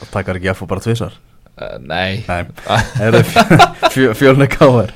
[0.00, 1.16] það takkar ekki FH bara tvisar
[1.56, 2.42] uh, Nei, Nei,
[3.04, 4.92] er það fjölni Káar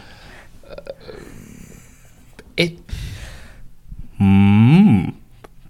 [2.60, 2.76] Einn.
[4.20, 5.00] mm.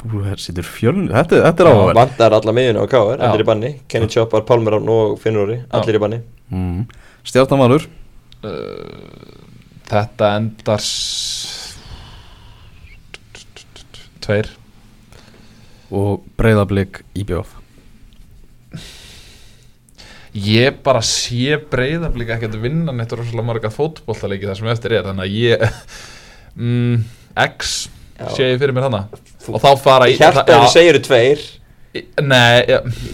[0.00, 3.24] Þú situr fjölni Þetta, þetta er áhugaverð Vandar alla miðjunu á KR, Já.
[3.28, 3.70] allir í banni.
[3.90, 6.22] Kenny Choppar, Pálmur Rafn og Finnur Allir í banni.
[6.50, 6.86] Mm.
[7.28, 7.84] Stjartamalur
[8.48, 9.50] uh,
[9.90, 10.82] Þetta endar
[14.24, 14.50] Tveir.
[15.90, 17.56] Og Breiðablík Íbjóf
[20.30, 25.24] Ég bara sé breyðablík ekkert vinna neitt rosalega marga fótbollaleiki það sem eftir er þannig
[25.24, 25.64] að ég
[26.54, 27.00] mm,
[27.48, 27.72] X
[28.20, 28.28] Já.
[28.36, 29.00] sé ég fyrir mér hana
[29.50, 31.42] og þá fara í Hjartaður já, segir tveir.
[32.22, 32.62] Nei,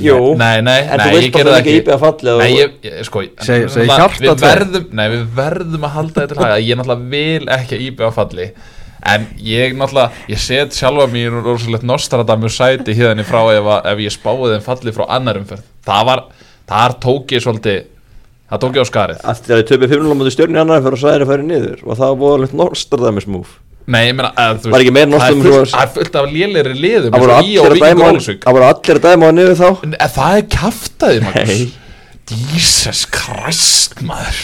[0.05, 1.77] Jú, nei, nei, en nei, þú ég bara gerði það ekki.
[1.81, 5.23] íbjöða fallið Nei, ég, ég, sko ég- Seg- seg náttúrulega, hjarta Við verðum, nei, við
[5.39, 8.49] verðum að halda þetta til haga Ég náttúrulega vil ekki að íbjöða falli
[9.07, 13.91] En ég náttúrulega, ég set sjálfa mér í rosalegt Nostradamus sæti hérna frá ef, að,
[13.93, 15.67] ef ég spáði þeim falli frá annar umferð.
[15.87, 16.25] Það var,
[16.71, 17.85] þar tók ég svolítið
[18.47, 19.23] Það tók ég á skarið.
[19.27, 21.81] Eftir að þið töpið 5-0 mútið stjórn í annar fyrir að sæðir að færi niður.
[21.83, 23.57] Og það var búið Nostradamus move?
[23.87, 27.47] Nei, ég meina, að, þú meira það er er fullt af lélegri liðum eins og
[27.47, 27.75] í og
[28.07, 28.41] Ólafsvík.
[28.43, 29.69] Það voru allir að dæma á niður þá.
[29.87, 31.67] En Það er kjaftaði, Magnús.
[32.27, 34.39] Jesus Christ, maður.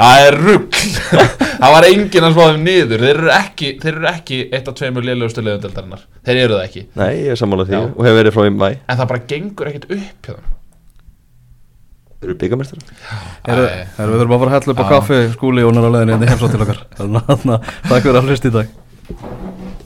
[0.00, 3.04] Það er rugg Það var enginn að spáða um niður.
[3.04, 6.82] Þeir eru ekki, þeir eru ekki eitt af tveimur lélegustu liðundeldarinnar Þeir eru það ekki.
[6.98, 7.76] Nei, ég er sammálað því.
[7.78, 7.84] Já.
[7.94, 10.50] og hefur verið frá í mæ En það bara gengur ekkert upp hjá þeim.
[12.18, 13.16] Þeir eru byggamestrar Æ.
[13.46, 15.90] heyrðu, Við þurfum að fara að hella upp á kaffi skúli og hún er á
[15.94, 16.82] leiðinni hérna í heimsótt til okkar.
[16.98, 19.43] Þannig að takk fyrir að hlusta í dag